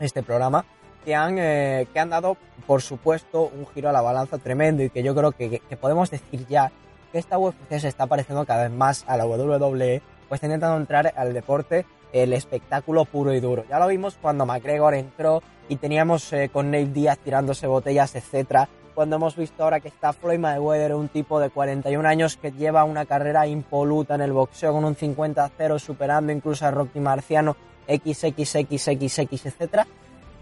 este 0.00 0.22
programa, 0.22 0.64
que 1.04 1.14
han, 1.14 1.36
que 1.36 1.98
han 1.98 2.10
dado, 2.10 2.36
por 2.66 2.80
supuesto, 2.80 3.50
un 3.54 3.66
giro 3.66 3.90
a 3.90 3.92
la 3.92 4.00
balanza 4.00 4.38
tremendo 4.38 4.82
y 4.82 4.90
que 4.90 5.02
yo 5.02 5.14
creo 5.14 5.32
que, 5.32 5.60
que 5.60 5.76
podemos 5.76 6.10
decir 6.10 6.46
ya 6.48 6.72
que 7.12 7.18
esta 7.18 7.38
UFC 7.38 7.78
se 7.78 7.88
está 7.88 8.06
pareciendo 8.06 8.46
cada 8.46 8.64
vez 8.64 8.72
más 8.72 9.04
a 9.06 9.16
la 9.16 9.26
WWE, 9.26 10.00
pues 10.28 10.42
intentando 10.42 10.76
entrar 10.76 11.12
al 11.16 11.34
deporte 11.34 11.84
el 12.12 12.32
espectáculo 12.32 13.04
puro 13.04 13.32
y 13.34 13.40
duro. 13.40 13.64
Ya 13.68 13.78
lo 13.78 13.86
vimos 13.88 14.18
cuando 14.20 14.46
McGregor 14.46 14.94
entró 14.94 15.42
y 15.68 15.76
teníamos 15.76 16.32
eh, 16.32 16.50
con 16.52 16.70
Nate 16.70 16.86
Díaz 16.86 17.18
tirándose 17.18 17.66
botellas, 17.66 18.14
etcétera. 18.14 18.68
Cuando 18.94 19.16
hemos 19.16 19.36
visto 19.36 19.62
ahora 19.62 19.80
que 19.80 19.88
está 19.88 20.12
Floyd 20.12 20.38
Mayweather, 20.38 20.94
un 20.94 21.08
tipo 21.08 21.38
de 21.38 21.50
41 21.50 22.06
años 22.08 22.36
que 22.36 22.50
lleva 22.50 22.84
una 22.84 23.06
carrera 23.06 23.46
impoluta 23.46 24.16
en 24.16 24.22
el 24.22 24.32
boxeo 24.32 24.72
con 24.72 24.84
un 24.84 24.96
50-0, 24.96 25.78
superando 25.78 26.32
incluso 26.32 26.66
a 26.66 26.70
Rocky 26.70 27.00
Marciano, 27.00 27.56
XXXXX, 27.88 29.46
etcétera. 29.46 29.86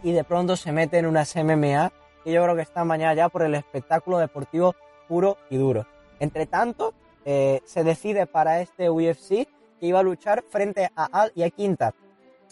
Y 0.02 0.12
de 0.12 0.24
pronto 0.24 0.57
se 0.57 0.72
mete 0.72 0.98
en 0.98 1.07
unas 1.07 1.37
MMA 1.37 1.92
que 2.24 2.33
yo 2.33 2.42
creo 2.42 2.57
que 2.57 2.62
está 2.62 2.85
mañana 2.85 3.14
ya 3.14 3.28
por 3.28 3.42
el 3.42 3.54
espectáculo 3.54 4.18
deportivo 4.18 4.74
puro 5.09 5.37
y 5.50 5.57
duro. 5.57 5.87
Entre 6.18 6.46
tanto, 6.46 6.94
eh, 7.24 7.61
se 7.64 7.85
decide 7.85 8.26
para 8.26 8.61
este 8.61 8.90
UFC 8.90 9.46
que 9.79 9.87
iba 9.87 10.01
a 10.01 10.03
luchar 10.03 10.45
frente 10.49 10.91
a 10.95 11.05
Al 11.05 11.33
y 11.35 11.43
a 11.43 11.51
Quinta, 11.51 11.95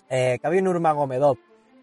eh, 0.09 0.39
Khabib 0.41 0.63
Nurmagomedov. 0.63 1.39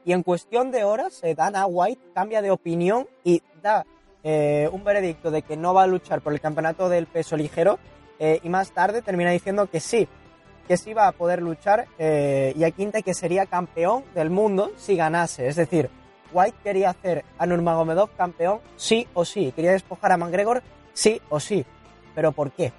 Y 0.06 0.12
en 0.12 0.24
cuestión 0.24 0.72
de 0.72 0.84
horas, 0.84 1.20
eh, 1.24 1.36
Dana 1.36 1.66
White 1.66 2.02
cambia 2.14 2.42
de 2.42 2.52
opinión 2.52 3.08
y 3.24 3.42
da 3.62 3.86
eh, 4.24 4.70
un 4.72 4.84
veredicto 4.84 5.32
de 5.32 5.42
que 5.42 5.58
no 5.58 5.74
va 5.74 5.84
a 5.84 5.88
luchar 5.88 6.22
por 6.22 6.34
el 6.34 6.42
campeonato 6.42 6.90
del 6.90 7.08
peso 7.08 7.38
ligero 7.38 7.80
eh, 8.20 8.40
y 8.44 8.50
más 8.50 8.72
tarde 8.72 9.02
termina 9.02 9.32
diciendo 9.32 9.68
que 9.68 9.80
sí, 9.80 10.08
que 10.68 10.78
sí 10.78 10.94
va 10.94 11.08
a 11.08 11.12
poder 11.12 11.42
luchar 11.42 11.88
y 12.00 12.64
a 12.64 12.72
Quinta 12.72 13.02
que 13.02 13.14
sería 13.14 13.46
campeón 13.46 14.04
del 14.16 14.30
mundo 14.30 14.72
si 14.78 14.96
ganase. 14.96 15.48
Es 15.48 15.58
decir, 15.58 15.90
White 16.32 16.58
quería 16.64 16.90
hacer 16.90 17.26
a 17.38 17.46
Nurmagomedov 17.46 18.16
campeón 18.16 18.60
sí 18.78 19.08
o 19.14 19.26
sí, 19.26 19.52
quería 19.54 19.74
despojar 19.74 20.14
a 20.14 20.18
McGregor 20.18 20.64
sí 20.94 21.22
o 21.30 21.40
sí. 21.40 21.66
¿Pero 22.16 22.32
por 22.32 22.52
qué? 22.52 22.72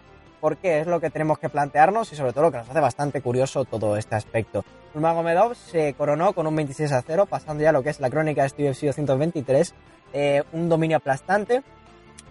¿Por 0.44 0.58
qué? 0.58 0.80
Es 0.80 0.86
lo 0.86 1.00
que 1.00 1.08
tenemos 1.08 1.38
que 1.38 1.48
plantearnos 1.48 2.12
y 2.12 2.16
sobre 2.16 2.34
todo 2.34 2.44
lo 2.44 2.52
que 2.52 2.58
nos 2.58 2.68
hace 2.68 2.78
bastante 2.78 3.22
curioso 3.22 3.64
todo 3.64 3.96
este 3.96 4.14
aspecto. 4.14 4.62
Nurmagomedov 4.92 5.54
se 5.54 5.94
coronó 5.94 6.34
con 6.34 6.46
un 6.46 6.54
26 6.54 6.92
a 6.92 7.00
0, 7.00 7.24
pasando 7.24 7.62
ya 7.62 7.72
lo 7.72 7.82
que 7.82 7.88
es 7.88 7.98
la 7.98 8.10
crónica 8.10 8.42
de 8.42 8.48
este 8.48 8.68
UFC 8.68 8.82
223, 8.82 9.74
eh, 10.12 10.42
un 10.52 10.68
dominio 10.68 10.98
aplastante, 10.98 11.62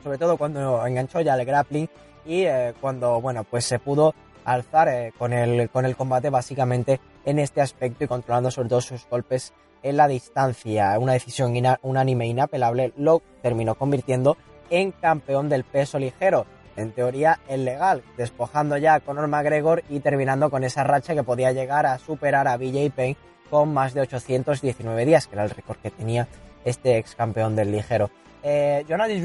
sobre 0.04 0.20
todo 0.20 0.38
cuando 0.38 0.86
enganchó 0.86 1.22
ya 1.22 1.34
el 1.34 1.44
grappling 1.44 1.90
y 2.24 2.44
eh, 2.44 2.76
cuando, 2.80 3.20
bueno, 3.20 3.46
pues 3.46 3.66
se 3.66 3.80
pudo 3.80 4.14
alzar 4.46 4.90
eh, 4.90 5.12
con, 5.18 5.34
el, 5.34 5.72
con 5.72 5.84
el 5.84 5.96
combate 5.96 6.30
básicamente 6.30 7.00
en 7.26 7.40
este 7.40 7.62
aspecto 7.62 8.04
y 8.04 8.08
controlando 8.08 8.52
sobre 8.52 8.70
todo 8.70 8.82
sus 8.82 9.08
golpes 9.10 9.54
en 9.82 9.98
la 9.98 10.08
distancia. 10.08 11.00
Una 11.00 11.14
decisión 11.14 11.52
unánime 11.82 12.26
e 12.26 12.28
inapelable 12.28 12.94
lo 12.96 13.24
terminó 13.42 13.74
convirtiendo 13.74 14.38
en 14.70 14.92
campeón 14.92 15.50
del 15.50 15.64
peso 15.64 15.98
ligero. 15.98 16.46
En 16.76 16.92
teoría, 16.92 17.40
el 17.48 17.66
legal, 17.66 18.04
despojando 18.18 18.78
ya 18.78 18.96
a 18.96 19.00
Conor 19.00 19.28
McGregor 19.28 19.84
y 19.90 20.00
terminando 20.00 20.50
con 20.50 20.64
esa 20.64 20.84
racha 20.84 21.14
que 21.14 21.24
podía 21.24 21.52
llegar 21.52 21.86
a 21.86 22.00
superar 22.00 22.48
a 22.48 22.58
BJ 22.58 22.92
Payne 22.96 23.18
con 23.50 23.74
más 23.74 23.94
de 23.94 24.02
819 24.02 25.06
días, 25.06 25.28
que 25.28 25.36
era 25.36 25.44
el 25.44 25.52
récord 25.52 25.78
que 25.78 25.92
tenía 25.92 26.28
este 26.66 26.98
ex 26.98 27.16
campeón 27.16 27.56
del 27.56 27.72
ligero. 27.72 28.10
Eh, 28.42 28.84
Jonathan 28.88 29.24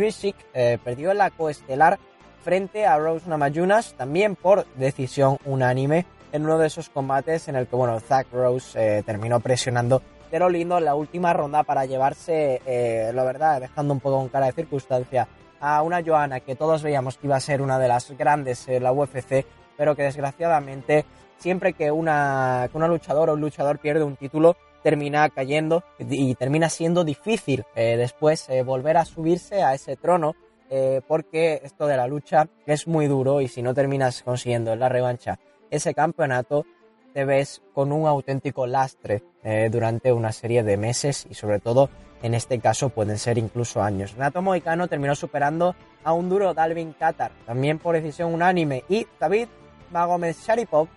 eh, 0.55 0.79
perdió 0.85 1.15
la 1.15 1.31
coestelar 1.31 1.99
frente 2.43 2.87
a 2.87 2.99
Rose 2.99 3.29
Namajunas, 3.29 3.95
también 3.95 4.37
por 4.37 4.67
decisión 4.75 5.39
unánime, 5.45 6.07
en 6.33 6.45
uno 6.45 6.59
de 6.59 6.67
esos 6.67 6.89
combates 6.89 7.49
en 7.49 7.57
el 7.57 7.67
que, 7.67 7.77
bueno, 7.77 7.99
Zach 8.01 8.27
Rose 8.33 8.99
eh, 8.99 9.03
terminó 9.03 9.41
presionando 9.41 10.03
de 10.31 10.39
lo 10.39 10.49
lindo 10.49 10.79
en 10.79 10.85
la 10.85 10.95
última 10.95 11.33
ronda 11.33 11.63
para 11.63 11.87
llevarse, 11.87 12.61
eh, 12.67 13.11
la 13.15 13.25
verdad, 13.25 13.61
dejando 13.61 13.95
un 13.95 14.01
poco 14.01 14.19
con 14.19 14.29
cara 14.29 14.47
de 14.47 14.53
circunstancia 14.53 15.27
a 15.61 15.83
una 15.83 16.03
Joana 16.05 16.41
que 16.41 16.57
todos 16.57 16.83
veíamos 16.83 17.19
que 17.19 17.27
iba 17.27 17.37
a 17.37 17.41
ser 17.41 17.63
una 17.63 17.79
de 17.79 17.89
las 17.89 18.11
grandes 18.17 18.69
en 18.69 18.83
la 18.83 18.93
UFC, 18.93 19.45
pero 19.77 19.95
que 19.95 20.03
desgraciadamente 20.03 21.05
siempre 21.39 21.73
que 21.73 21.91
una, 21.91 22.69
que 22.71 22.77
una 22.77 22.89
luchadora 22.89 23.33
o 23.33 23.35
un 23.35 23.41
luchador 23.41 23.79
pierde 23.79 24.05
un 24.05 24.17
título 24.17 24.57
termina 24.83 25.29
cayendo 25.31 25.83
y 25.99 26.35
termina 26.35 26.69
siendo 26.69 27.05
difícil 27.05 27.65
eh, 27.75 27.97
después 27.97 28.49
eh, 28.49 28.63
volver 28.63 28.97
a 28.97 29.05
subirse 29.05 29.63
a 29.63 29.75
ese 29.75 29.97
trono 29.97 30.37
eh, 30.71 31.01
porque 31.07 31.61
esto 31.65 31.87
de 31.87 31.97
la 31.97 32.07
lucha 32.07 32.49
es 32.67 32.87
muy 32.87 33.07
duro 33.07 33.41
y 33.41 33.49
si 33.49 33.63
no 33.63 33.75
terminas 33.75 34.23
consiguiendo 34.23 34.73
en 34.73 34.81
la 34.81 34.89
revancha 34.89 35.39
ese 35.71 35.95
campeonato 35.95 36.65
te 37.13 37.25
ves 37.25 37.63
con 37.75 37.91
un 37.91 38.07
auténtico 38.07 38.67
lastre 38.67 39.23
durante 39.71 40.13
una 40.13 40.31
serie 40.31 40.63
de 40.63 40.77
meses 40.77 41.27
y 41.29 41.35
sobre 41.35 41.59
todo 41.59 41.89
en 42.23 42.35
este 42.35 42.59
caso 42.59 42.89
pueden 42.89 43.19
ser 43.19 43.39
incluso 43.39 43.83
años. 43.83 44.13
Renato 44.13 44.43
Moicano 44.43 44.89
terminó 44.89 45.15
superando 45.15 45.75
a 46.05 46.13
un 46.13 46.29
duro 46.29 46.55
Dalvin 46.55 46.93
Qatar, 46.93 47.33
también 47.47 47.79
por 47.79 47.95
decisión 47.95 48.33
unánime, 48.33 48.85
y 48.89 49.07
David 49.19 49.49
Magomed 49.91 50.35
Sharipov 50.35 50.89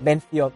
venció 0.00 0.52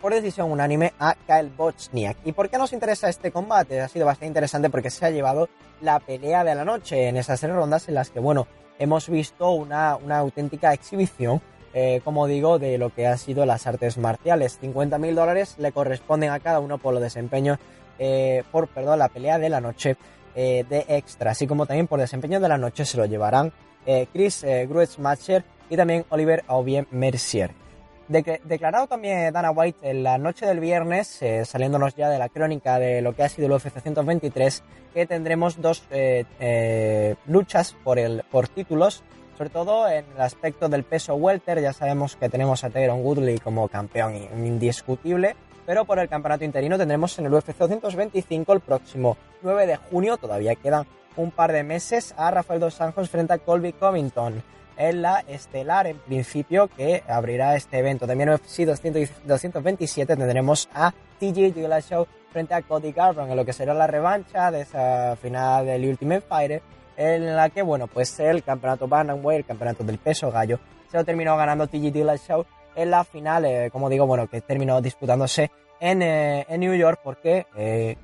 por 0.00 0.14
decisión 0.14 0.50
unánime 0.52 0.92
a 0.98 1.14
Kyle 1.26 1.50
Bochniak. 1.50 2.18
¿Y 2.24 2.32
por 2.32 2.48
qué 2.48 2.58
nos 2.58 2.72
interesa 2.72 3.08
este 3.08 3.32
combate? 3.32 3.80
Ha 3.80 3.88
sido 3.88 4.06
bastante 4.06 4.28
interesante 4.28 4.70
porque 4.70 4.90
se 4.90 5.04
ha 5.04 5.10
llevado 5.10 5.48
la 5.80 5.98
pelea 5.98 6.44
de 6.44 6.54
la 6.54 6.64
noche 6.64 7.08
en 7.08 7.16
esas 7.16 7.40
tres 7.40 7.52
rondas 7.52 7.88
en 7.88 7.94
las 7.94 8.10
que, 8.10 8.20
bueno, 8.20 8.46
hemos 8.78 9.08
visto 9.08 9.50
una, 9.50 9.96
una 9.96 10.18
auténtica 10.18 10.72
exhibición 10.72 11.42
eh, 11.74 12.00
como 12.02 12.26
digo, 12.26 12.58
de 12.58 12.78
lo 12.78 12.90
que 12.90 13.06
ha 13.06 13.16
sido 13.16 13.44
las 13.44 13.66
artes 13.66 13.98
marciales. 13.98 14.58
50 14.58 14.98
mil 14.98 15.14
dólares 15.14 15.56
le 15.58 15.72
corresponden 15.72 16.30
a 16.30 16.40
cada 16.40 16.60
uno 16.60 16.78
por 16.78 16.94
lo 16.94 17.00
desempeño, 17.00 17.58
eh, 17.98 18.42
por, 18.50 18.68
perdón, 18.68 18.98
la 18.98 19.08
pelea 19.08 19.38
de 19.38 19.48
la 19.48 19.60
noche 19.60 19.96
eh, 20.34 20.64
de 20.68 20.84
extra, 20.88 21.32
así 21.32 21.46
como 21.46 21.66
también 21.66 21.86
por 21.86 22.00
desempeño 22.00 22.40
de 22.40 22.48
la 22.48 22.58
noche 22.58 22.84
se 22.84 22.96
lo 22.96 23.06
llevarán 23.06 23.52
Chris 24.12 24.44
Gruetzmacher 24.44 25.44
y 25.70 25.76
también 25.78 26.04
Oliver 26.10 26.44
Aubien 26.46 26.86
Mercier. 26.90 27.52
declarado 28.06 28.86
también 28.86 29.32
Dana 29.32 29.50
White 29.50 29.78
en 29.88 30.02
la 30.02 30.18
noche 30.18 30.44
del 30.44 30.60
viernes, 30.60 31.20
saliéndonos 31.44 31.94
ya 31.94 32.10
de 32.10 32.18
la 32.18 32.28
crónica 32.28 32.78
de 32.78 33.00
lo 33.00 33.16
que 33.16 33.22
ha 33.22 33.30
sido 33.30 33.46
el 33.46 33.52
UFC 33.52 33.80
123, 33.80 34.62
que 34.92 35.06
tendremos 35.06 35.62
dos 35.62 35.84
luchas 37.26 37.76
por, 37.82 37.98
el, 37.98 38.24
por 38.30 38.48
títulos 38.48 39.02
sobre 39.38 39.50
todo 39.50 39.88
en 39.88 40.04
el 40.16 40.20
aspecto 40.20 40.68
del 40.68 40.82
peso 40.82 41.14
welter, 41.14 41.62
ya 41.62 41.72
sabemos 41.72 42.16
que 42.16 42.28
tenemos 42.28 42.64
a 42.64 42.70
Tyron 42.70 43.04
Woodley 43.04 43.38
como 43.38 43.68
campeón 43.68 44.16
indiscutible, 44.44 45.36
pero 45.68 45.84
por 45.84 45.98
el 45.98 46.08
campeonato 46.08 46.46
interino 46.46 46.78
tendremos 46.78 47.18
en 47.18 47.26
el 47.26 47.34
UFC 47.34 47.54
225 47.54 48.54
el 48.54 48.60
próximo 48.60 49.18
9 49.42 49.66
de 49.66 49.76
junio, 49.76 50.16
todavía 50.16 50.54
quedan 50.54 50.86
un 51.14 51.30
par 51.30 51.52
de 51.52 51.62
meses, 51.62 52.14
a 52.16 52.30
Rafael 52.30 52.58
Dos 52.58 52.80
Anjos 52.80 53.10
frente 53.10 53.34
a 53.34 53.38
Colby 53.38 53.74
Covington 53.74 54.42
en 54.78 55.02
la 55.02 55.22
estelar 55.28 55.86
en 55.86 55.98
principio 55.98 56.68
que 56.68 57.02
abrirá 57.06 57.54
este 57.54 57.80
evento. 57.80 58.06
También 58.06 58.30
en 58.30 58.36
UFC 58.36 58.60
227 59.26 60.16
tendremos 60.16 60.70
a 60.72 60.94
TJ 61.20 61.52
Dillashaw 61.52 62.06
frente 62.32 62.54
a 62.54 62.62
Cody 62.62 62.92
Garbrandt 62.92 63.32
en 63.32 63.36
lo 63.36 63.44
que 63.44 63.52
será 63.52 63.74
la 63.74 63.86
revancha 63.86 64.50
de 64.50 64.62
esa 64.62 65.16
final 65.16 65.66
del 65.66 65.84
Ultimate 65.84 66.22
Fighter 66.22 66.62
en 66.96 67.36
la 67.36 67.50
que, 67.50 67.60
bueno, 67.60 67.88
pues 67.88 68.18
el 68.20 68.42
campeonato 68.42 68.88
Bantamweight, 68.88 69.40
el 69.40 69.46
campeonato 69.46 69.84
del 69.84 69.98
peso 69.98 70.30
gallo, 70.30 70.60
se 70.90 70.96
lo 70.96 71.04
terminó 71.04 71.36
ganando 71.36 71.66
TG 71.66 71.92
Dillashaw 71.92 72.46
en 72.78 72.92
la 72.92 73.04
final, 73.04 73.44
eh, 73.44 73.70
como 73.72 73.90
digo, 73.90 74.06
bueno, 74.06 74.28
que 74.28 74.40
terminó 74.40 74.80
disputándose 74.80 75.50
en, 75.80 76.00
eh, 76.00 76.46
en 76.48 76.60
New 76.60 76.74
York 76.74 77.00
porque 77.02 77.46
eh, 77.56 77.96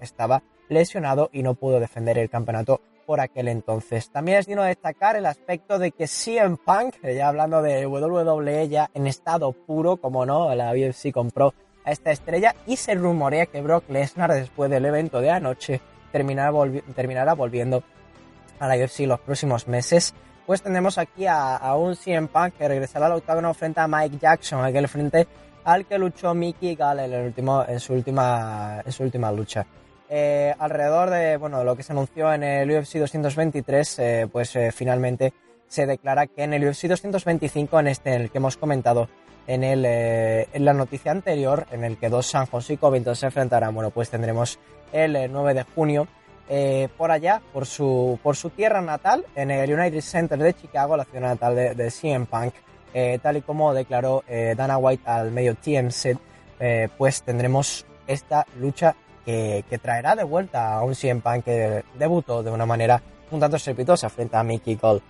estaba 0.00 0.42
lesionado 0.68 1.28
y 1.32 1.42
no 1.42 1.54
pudo 1.54 1.80
defender 1.80 2.18
el 2.18 2.30
campeonato 2.30 2.80
por 3.04 3.20
aquel 3.20 3.48
entonces. 3.48 4.10
También 4.10 4.38
es 4.38 4.46
digno 4.46 4.62
destacar 4.62 5.16
el 5.16 5.26
aspecto 5.26 5.80
de 5.80 5.90
que 5.90 6.06
CM 6.06 6.56
Punk, 6.56 7.02
ya 7.02 7.28
hablando 7.28 7.62
de 7.62 7.84
WWE 7.84 8.68
ya 8.68 8.88
en 8.94 9.08
estado 9.08 9.52
puro, 9.52 9.96
como 9.96 10.24
no, 10.24 10.54
la 10.54 10.70
UFC 10.70 11.10
compró 11.12 11.52
a 11.84 11.90
esta 11.90 12.12
estrella 12.12 12.54
y 12.64 12.76
se 12.76 12.94
rumorea 12.94 13.46
que 13.46 13.60
Brock 13.60 13.90
Lesnar 13.90 14.32
después 14.32 14.70
del 14.70 14.84
evento 14.84 15.20
de 15.20 15.30
anoche 15.30 15.80
terminará, 16.12 16.52
terminará 16.94 17.34
volviendo 17.34 17.82
a 18.60 18.68
la 18.68 18.76
UFC 18.76 19.00
los 19.00 19.18
próximos 19.18 19.66
meses. 19.66 20.14
Pues 20.46 20.62
tendremos 20.62 20.98
aquí 20.98 21.26
a, 21.26 21.74
un 21.76 21.94
CM 21.94 22.28
Punk 22.28 22.54
que 22.54 22.68
regresará 22.68 23.06
al 23.06 23.12
octágono 23.12 23.54
frente 23.54 23.80
a 23.80 23.86
Mike 23.86 24.18
Jackson, 24.20 24.64
aquel 24.64 24.88
frente 24.88 25.26
al 25.64 25.86
que 25.86 25.98
luchó 25.98 26.34
Mickey 26.34 26.74
Gall 26.74 27.00
en, 27.00 27.80
su, 27.80 27.92
última, 27.92 28.82
su 28.88 29.04
última 29.04 29.30
lucha. 29.30 29.64
Eh, 30.08 30.52
alrededor 30.58 31.10
de 31.10 31.36
bueno, 31.36 31.62
lo 31.64 31.76
que 31.76 31.82
se 31.82 31.92
anunció 31.92 32.32
en 32.32 32.42
el 32.42 32.70
UFC 32.70 32.96
223, 32.96 33.98
eh, 33.98 34.28
pues 34.30 34.54
eh, 34.56 34.72
finalmente 34.72 35.32
se 35.68 35.86
declara 35.86 36.26
que 36.26 36.42
en 36.42 36.52
el 36.52 36.68
UFC 36.68 36.82
225, 36.82 37.80
en 37.80 37.86
este 37.86 38.14
en 38.14 38.22
el 38.22 38.30
que 38.30 38.38
hemos 38.38 38.56
comentado 38.56 39.08
en, 39.46 39.64
el, 39.64 39.86
en 39.86 40.64
la 40.64 40.74
noticia 40.74 41.12
anterior, 41.12 41.66
en 41.70 41.84
el 41.84 41.96
que 41.96 42.10
dos 42.10 42.26
San 42.26 42.46
José 42.46 42.74
y 42.74 42.76
Covington 42.76 43.16
se 43.16 43.26
enfrentarán, 43.26 43.74
bueno, 43.74 43.90
pues 43.90 44.10
tendremos 44.10 44.58
el 44.92 45.32
9 45.32 45.54
de 45.54 45.62
junio 45.62 46.06
por 46.96 47.10
allá, 47.10 47.40
por 47.52 47.64
su, 47.66 48.18
por 48.22 48.36
su 48.36 48.50
tierra 48.50 48.80
natal, 48.82 49.24
en 49.34 49.50
el 49.50 49.72
United 49.72 50.00
Center 50.00 50.38
de 50.38 50.52
Chicago, 50.54 50.96
la 50.96 51.04
ciudad 51.04 51.28
natal 51.28 51.56
de, 51.56 51.74
de 51.74 51.90
CM 51.90 52.26
Punk, 52.26 52.52
tal 53.22 53.36
y 53.38 53.40
como 53.42 53.72
declaró 53.72 54.22
Dana 54.56 54.76
White 54.76 55.02
al 55.06 55.30
medio 55.30 55.54
TMZ, 55.54 56.18
pues 56.98 57.22
tendremos 57.22 57.86
esta 58.06 58.46
lucha 58.58 58.94
que, 59.24 59.78
traerá 59.80 60.14
de 60.14 60.24
vuelta 60.24 60.74
a 60.74 60.82
un 60.82 60.94
CM 60.94 61.20
Punk 61.20 61.44
que 61.44 61.84
debutó 61.98 62.42
de 62.42 62.50
una 62.50 62.66
manera 62.66 63.02
un 63.30 63.40
tanto 63.40 63.56
estrepitosa 63.56 64.08
frente 64.08 64.36
a 64.36 64.42
Mickey 64.42 64.76
Gold. 64.76 65.02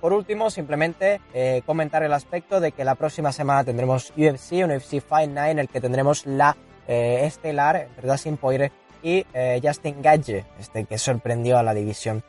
Por 0.00 0.12
último, 0.12 0.50
simplemente 0.50 1.20
eh, 1.32 1.62
comentar 1.64 2.02
el 2.02 2.12
aspecto 2.12 2.60
de 2.60 2.72
que 2.72 2.84
la 2.84 2.94
próxima 2.94 3.32
semana 3.32 3.64
tendremos 3.64 4.12
UFC, 4.16 4.62
un 4.64 4.72
UFC 4.72 5.00
Fight 5.00 5.30
Night 5.30 5.52
en 5.52 5.58
el 5.60 5.68
que 5.68 5.80
tendremos 5.80 6.26
la 6.26 6.56
eh, 6.86 7.20
estelar 7.24 7.76
entre 7.76 8.08
Dustin 8.08 8.36
Poirier 8.36 8.70
y 9.04 9.24
eh, 9.32 9.60
Justin 9.62 10.02
Gage, 10.02 10.44
este 10.58 10.84
que 10.86 10.98
sorprendió 10.98 11.58
a 11.58 11.62
la 11.62 11.74
división, 11.74 12.24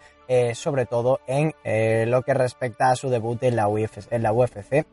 sobre 0.53 0.87
todo 0.87 1.19
en 1.27 1.53
lo 2.09 2.23
que 2.23 2.33
respecta 2.33 2.89
a 2.89 2.95
su 2.95 3.09
debut 3.09 3.43
en 3.43 3.55
la, 3.55 3.67
UFC, 3.67 4.85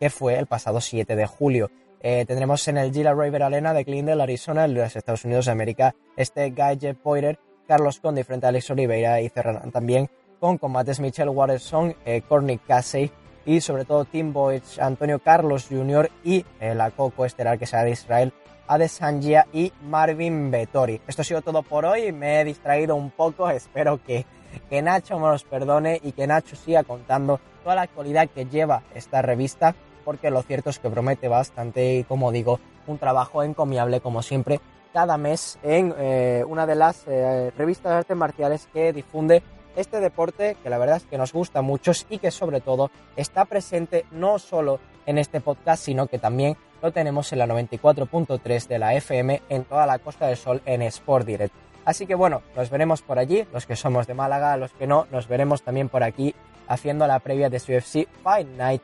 que 0.00 0.10
fue 0.10 0.36
el 0.36 0.46
pasado 0.46 0.80
7 0.80 1.14
de 1.14 1.26
julio. 1.26 1.70
Eh, 2.02 2.24
tendremos 2.26 2.66
en 2.68 2.78
el 2.78 2.92
Gila 2.92 3.12
River 3.12 3.42
Arena 3.42 3.74
de 3.74 3.84
Glendale, 3.84 4.22
Arizona, 4.22 4.64
en 4.64 4.74
los 4.74 4.96
Estados 4.96 5.24
Unidos 5.26 5.44
de 5.46 5.52
América, 5.52 5.94
este 6.16 6.52
Jeff 6.80 6.96
Poirier, 6.96 7.38
Carlos 7.68 8.00
Conde 8.00 8.24
frente 8.24 8.46
a 8.46 8.48
Alex 8.48 8.70
Oliveira 8.70 9.20
y 9.20 9.28
cerrarán 9.28 9.70
también 9.70 10.08
con 10.40 10.56
combates 10.56 10.98
Michelle 10.98 11.28
Watterson, 11.28 11.94
eh, 12.06 12.22
Courtney 12.26 12.56
Casey 12.56 13.12
y 13.44 13.60
sobre 13.60 13.84
todo 13.84 14.06
Tim 14.06 14.32
Boyd, 14.32 14.62
Antonio 14.80 15.18
Carlos 15.18 15.66
Jr. 15.68 16.10
y 16.24 16.46
eh, 16.58 16.74
la 16.74 16.90
coco 16.90 17.26
estelar 17.26 17.58
que 17.58 17.66
será 17.66 17.84
de 17.84 17.90
Israel, 17.90 18.32
Adesangia 18.70 19.48
y 19.52 19.72
Marvin 19.82 20.52
Vettori. 20.52 21.00
Esto 21.08 21.22
ha 21.22 21.24
sido 21.24 21.42
todo 21.42 21.64
por 21.64 21.84
hoy, 21.84 22.12
me 22.12 22.40
he 22.40 22.44
distraído 22.44 22.94
un 22.94 23.10
poco, 23.10 23.50
espero 23.50 24.00
que, 24.04 24.26
que 24.68 24.80
Nacho 24.80 25.18
me 25.18 25.26
los 25.26 25.42
perdone 25.42 26.00
y 26.04 26.12
que 26.12 26.28
Nacho 26.28 26.54
siga 26.54 26.84
contando 26.84 27.40
toda 27.64 27.74
la 27.74 27.82
actualidad 27.82 28.28
que 28.28 28.46
lleva 28.46 28.84
esta 28.94 29.22
revista 29.22 29.74
porque 30.04 30.30
lo 30.30 30.42
cierto 30.42 30.70
es 30.70 30.78
que 30.78 30.88
promete 30.88 31.26
bastante 31.26 31.96
y 31.96 32.04
como 32.04 32.30
digo, 32.30 32.60
un 32.86 32.98
trabajo 32.98 33.42
encomiable 33.42 34.00
como 34.00 34.22
siempre 34.22 34.60
cada 34.92 35.18
mes 35.18 35.58
en 35.64 35.92
eh, 35.98 36.44
una 36.46 36.64
de 36.64 36.74
las 36.76 37.04
eh, 37.08 37.50
revistas 37.58 37.90
de 37.90 37.98
artes 37.98 38.16
marciales 38.16 38.68
que 38.72 38.92
difunde 38.92 39.42
este 39.74 39.98
deporte 39.98 40.56
que 40.62 40.70
la 40.70 40.78
verdad 40.78 40.98
es 40.98 41.04
que 41.06 41.18
nos 41.18 41.32
gusta 41.32 41.60
mucho 41.60 41.90
y 42.08 42.18
que 42.18 42.30
sobre 42.30 42.60
todo 42.60 42.92
está 43.16 43.44
presente 43.46 44.06
no 44.12 44.38
solo 44.38 44.78
en 45.06 45.18
este 45.18 45.40
podcast 45.40 45.84
sino 45.84 46.06
que 46.06 46.18
también 46.18 46.56
lo 46.82 46.92
tenemos 46.92 47.32
en 47.32 47.38
la 47.38 47.46
94.3 47.46 48.66
de 48.66 48.78
la 48.78 48.94
FM 48.94 49.42
en 49.48 49.64
toda 49.64 49.86
la 49.86 49.98
Costa 49.98 50.26
del 50.26 50.36
Sol 50.36 50.62
en 50.64 50.82
Sport 50.82 51.26
Direct. 51.26 51.54
Así 51.84 52.06
que 52.06 52.14
bueno, 52.14 52.42
nos 52.56 52.70
veremos 52.70 53.02
por 53.02 53.18
allí, 53.18 53.46
los 53.52 53.66
que 53.66 53.76
somos 53.76 54.06
de 54.06 54.14
Málaga, 54.14 54.56
los 54.56 54.72
que 54.72 54.86
no, 54.86 55.06
nos 55.10 55.28
veremos 55.28 55.62
también 55.62 55.88
por 55.88 56.02
aquí 56.02 56.34
haciendo 56.68 57.06
la 57.06 57.18
previa 57.18 57.50
de 57.50 57.58
su 57.58 57.72
UFC 57.72 58.08
Fight 58.22 58.48
Night 58.56 58.82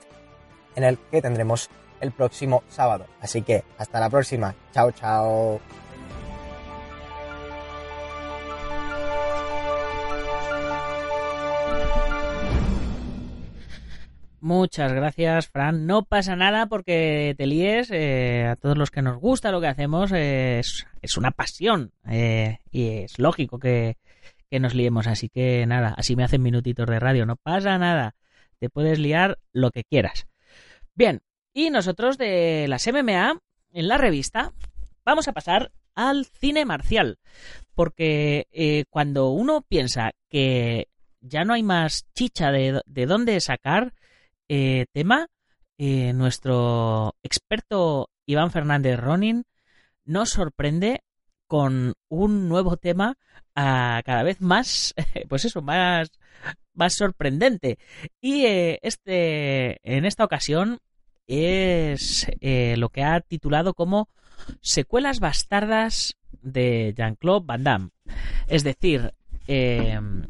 en 0.75 0.85
el 0.85 0.99
que 0.99 1.23
tendremos 1.23 1.71
el 2.01 2.13
próximo 2.13 2.63
sábado. 2.69 3.07
Así 3.21 3.43
que 3.43 3.65
hasta 3.79 4.01
la 4.01 4.11
próxima. 4.11 4.55
Chao, 4.73 4.91
chao. 4.93 5.61
Muchas 14.41 14.93
gracias, 14.93 15.49
Fran. 15.49 15.87
No 15.87 16.05
pasa 16.05 16.37
nada 16.37 16.67
porque 16.67 17.35
te 17.37 17.47
líes. 17.47 17.91
Eh, 17.91 18.47
a 18.47 18.57
todos 18.57 18.77
los 18.77 18.91
que 18.91 19.03
nos 19.03 19.19
gusta 19.19 19.51
lo 19.51 19.61
que 19.61 19.69
hacemos 19.69 20.13
eh, 20.13 20.61
es, 20.61 21.17
una 21.17 21.31
pasión 21.31 21.93
eh, 22.09 22.59
y 22.71 22.89
es 22.89 23.19
lógico 23.19 23.59
que, 23.59 23.97
que, 24.51 24.61
nos 24.61 24.75
liemos. 24.75 25.07
Así 25.07 25.29
que 25.29 25.67
nada, 25.67 25.95
así 25.97 26.17
me 26.17 26.25
hacen 26.25 26.43
minutitos 26.43 26.87
de 26.87 27.01
radio. 27.01 27.27
No 27.27 27.37
pasa 27.37 27.79
nada. 27.79 28.15
Te 28.59 28.69
puedes 28.71 28.99
liar 28.99 29.39
lo 29.53 29.71
que 29.71 29.85
quieras. 29.85 30.27
Bien, 30.95 31.23
y 31.53 31.71
nosotros 31.71 32.19
de 32.19 32.67
las 32.69 32.87
MMA, 32.87 33.41
en 33.73 33.89
la 33.89 33.97
revista, 33.97 34.53
vamos 35.07 35.27
a 35.27 35.33
pasar 35.33 35.73
al 35.95 36.27
cine 36.27 36.67
marcial. 36.67 37.19
Porque 37.75 38.47
eh, 38.53 38.85
cuando 38.91 39.31
uno 39.31 39.63
piensa 39.63 40.13
que 40.29 40.89
ya 41.21 41.45
no 41.45 41.55
hay 41.55 41.63
más 41.63 42.07
chicha 42.15 42.51
de, 42.53 42.83
dónde 42.87 43.41
sacar 43.41 43.95
eh, 44.49 44.87
tema, 44.93 45.29
eh, 45.79 46.13
nuestro 46.13 47.15
experto 47.23 48.11
Iván 48.27 48.51
Fernández 48.51 48.99
Ronin 48.99 49.45
nos 50.05 50.31
sorprende 50.31 51.03
con 51.47 51.95
un 52.09 52.49
nuevo 52.49 52.77
tema 52.77 53.17
a 53.55 54.03
cada 54.05 54.23
vez 54.23 54.41
más, 54.41 54.95
pues 55.29 55.45
eso, 55.45 55.63
más, 55.63 56.11
más 56.75 56.95
sorprendente. 56.95 57.79
Y 58.21 58.45
este, 58.47 59.81
en 59.83 60.05
esta 60.05 60.25
ocasión 60.25 60.79
es 61.27 62.27
eh, 62.41 62.77
lo 62.77 62.89
que 62.89 63.03
ha 63.03 63.21
titulado 63.21 63.75
como 63.75 64.09
Secuelas 64.61 65.21
bastardas 65.21 66.17
de 66.43 66.95
Jean-Claude 66.97 67.47
Van 67.47 67.65
Damme. 67.65 67.91
Es 68.47 68.63
decir, 68.65 69.13
em, 69.47 70.23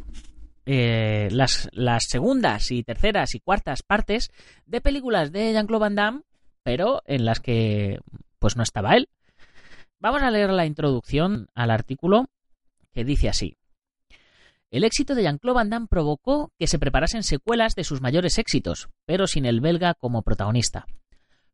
eh, 0.66 1.29
las, 1.31 1.68
las, 1.72 2.05
segundas 2.09 2.70
y 2.72 2.83
terceras 2.83 3.35
y 3.35 3.40
cuartas 3.40 3.83
partes 3.83 4.31
de 4.66 4.81
películas 4.81 5.31
de 5.31 5.52
Jean-Claude 5.52 5.81
Van 5.81 5.94
Damme, 5.94 6.22
pero 6.62 7.02
en 7.07 7.24
las 7.24 7.40
que 7.40 8.00
pues 8.40 8.57
no 8.57 8.62
estaba 8.62 8.96
él. 8.96 9.09
Vamos 10.00 10.22
a 10.22 10.31
leer 10.31 10.50
la 10.50 10.66
introducción 10.66 11.48
al 11.55 11.70
artículo 11.70 12.26
que 12.92 13.05
dice 13.05 13.29
así. 13.29 13.57
El 14.70 14.83
éxito 14.83 15.14
de 15.14 15.22
Jean-Claude 15.22 15.55
Van 15.55 15.70
Damme 15.70 15.87
provocó 15.88 16.52
que 16.59 16.66
se 16.66 16.79
preparasen 16.79 17.22
secuelas 17.22 17.74
de 17.76 17.85
sus 17.85 18.00
mayores 18.00 18.37
éxitos, 18.38 18.88
pero 19.05 19.26
sin 19.26 19.46
el 19.46 19.61
belga 19.61 19.94
como 19.94 20.22
protagonista. 20.22 20.87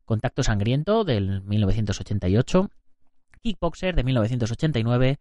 Contacto 0.05 0.41
Sangriento 0.43 1.03
del 1.03 1.41
1988, 1.43 2.69
Kickboxer 3.41 3.95
de 3.95 4.03
1989, 4.03 5.19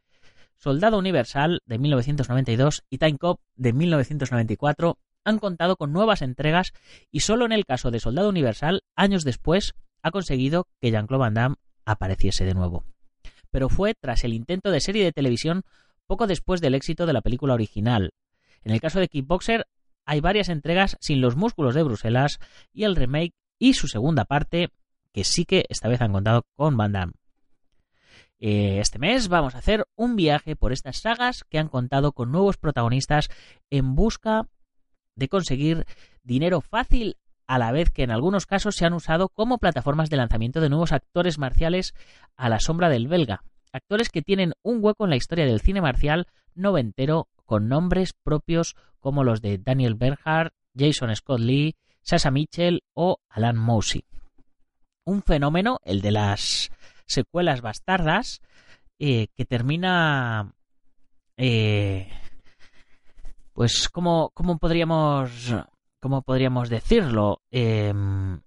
Soldado 0.56 0.98
Universal 0.98 1.60
de 1.66 1.78
1992 1.78 2.84
y 2.88 2.98
Time 2.98 3.18
Cop 3.18 3.40
de 3.56 3.72
1994 3.72 4.98
han 5.24 5.38
contado 5.38 5.76
con 5.76 5.92
nuevas 5.92 6.22
entregas 6.22 6.72
y 7.10 7.20
solo 7.20 7.44
en 7.44 7.52
el 7.52 7.64
caso 7.64 7.90
de 7.90 8.00
Soldado 8.00 8.28
Universal, 8.28 8.82
años 8.96 9.24
después, 9.24 9.74
ha 10.02 10.10
conseguido 10.10 10.66
que 10.80 10.90
Jean-Claude 10.90 11.20
Van 11.20 11.34
Damme 11.34 11.56
apareciese 11.84 12.44
de 12.44 12.54
nuevo. 12.54 12.84
Pero 13.50 13.68
fue 13.68 13.94
tras 13.94 14.24
el 14.24 14.34
intento 14.34 14.70
de 14.70 14.80
serie 14.80 15.04
de 15.04 15.12
televisión 15.12 15.62
poco 16.06 16.26
después 16.26 16.60
del 16.60 16.74
éxito 16.74 17.06
de 17.06 17.12
la 17.12 17.20
película 17.20 17.54
original. 17.54 18.12
En 18.62 18.72
el 18.72 18.80
caso 18.80 19.00
de 19.00 19.08
Kickboxer 19.08 19.66
hay 20.04 20.20
varias 20.20 20.48
entregas 20.48 20.96
sin 21.00 21.20
los 21.20 21.36
músculos 21.36 21.74
de 21.74 21.82
Bruselas 21.82 22.38
y 22.72 22.84
el 22.84 22.96
remake 22.96 23.34
y 23.58 23.74
su 23.74 23.88
segunda 23.88 24.24
parte 24.24 24.70
que 25.12 25.24
sí 25.24 25.44
que 25.44 25.64
esta 25.68 25.88
vez 25.88 26.00
han 26.00 26.12
contado 26.12 26.44
con 26.56 26.76
Van 26.76 26.92
Damme. 26.92 27.12
Eh, 28.44 28.80
este 28.80 28.98
mes 28.98 29.28
vamos 29.28 29.54
a 29.54 29.58
hacer 29.58 29.86
un 29.94 30.16
viaje 30.16 30.56
por 30.56 30.72
estas 30.72 30.98
sagas 30.98 31.44
que 31.48 31.60
han 31.60 31.68
contado 31.68 32.10
con 32.10 32.32
nuevos 32.32 32.56
protagonistas 32.56 33.28
en 33.70 33.94
busca 33.94 34.48
de 35.14 35.28
conseguir 35.28 35.86
dinero 36.24 36.60
fácil 36.60 37.18
a 37.46 37.60
la 37.60 37.70
vez 37.70 37.90
que 37.90 38.02
en 38.02 38.10
algunos 38.10 38.46
casos 38.46 38.74
se 38.74 38.84
han 38.84 38.94
usado 38.94 39.28
como 39.28 39.58
plataformas 39.58 40.10
de 40.10 40.16
lanzamiento 40.16 40.60
de 40.60 40.70
nuevos 40.70 40.90
actores 40.90 41.38
marciales 41.38 41.94
a 42.36 42.48
la 42.48 42.58
sombra 42.58 42.88
del 42.88 43.06
belga 43.06 43.44
Actores 43.72 44.08
que 44.08 44.22
tienen 44.22 44.54
un 44.62 44.84
hueco 44.84 45.04
en 45.04 45.10
la 45.10 45.16
historia 45.16 45.46
del 45.46 45.60
cine 45.60 45.80
marcial 45.80 46.26
noventero 46.56 47.28
con 47.46 47.68
nombres 47.68 48.12
propios 48.24 48.74
como 48.98 49.22
los 49.22 49.40
de 49.40 49.58
Daniel 49.58 49.94
Bernhardt, 49.94 50.52
Jason 50.76 51.14
Scott 51.14 51.38
Lee, 51.38 51.76
Sasha 52.02 52.32
Mitchell 52.32 52.82
o 52.92 53.18
Alan 53.28 53.56
Mousy. 53.56 54.04
Un 55.04 55.22
fenómeno, 55.22 55.78
el 55.84 56.00
de 56.00 56.10
las 56.10 56.72
secuelas 57.12 57.60
bastardas, 57.60 58.40
eh, 58.98 59.28
que 59.34 59.44
termina... 59.44 60.54
Eh, 61.36 62.08
pues, 63.52 63.88
¿cómo, 63.88 64.30
cómo 64.34 64.58
podríamos... 64.58 65.54
¿Cómo 66.00 66.22
podríamos 66.22 66.68
decirlo? 66.68 67.42
Em, 67.52 68.40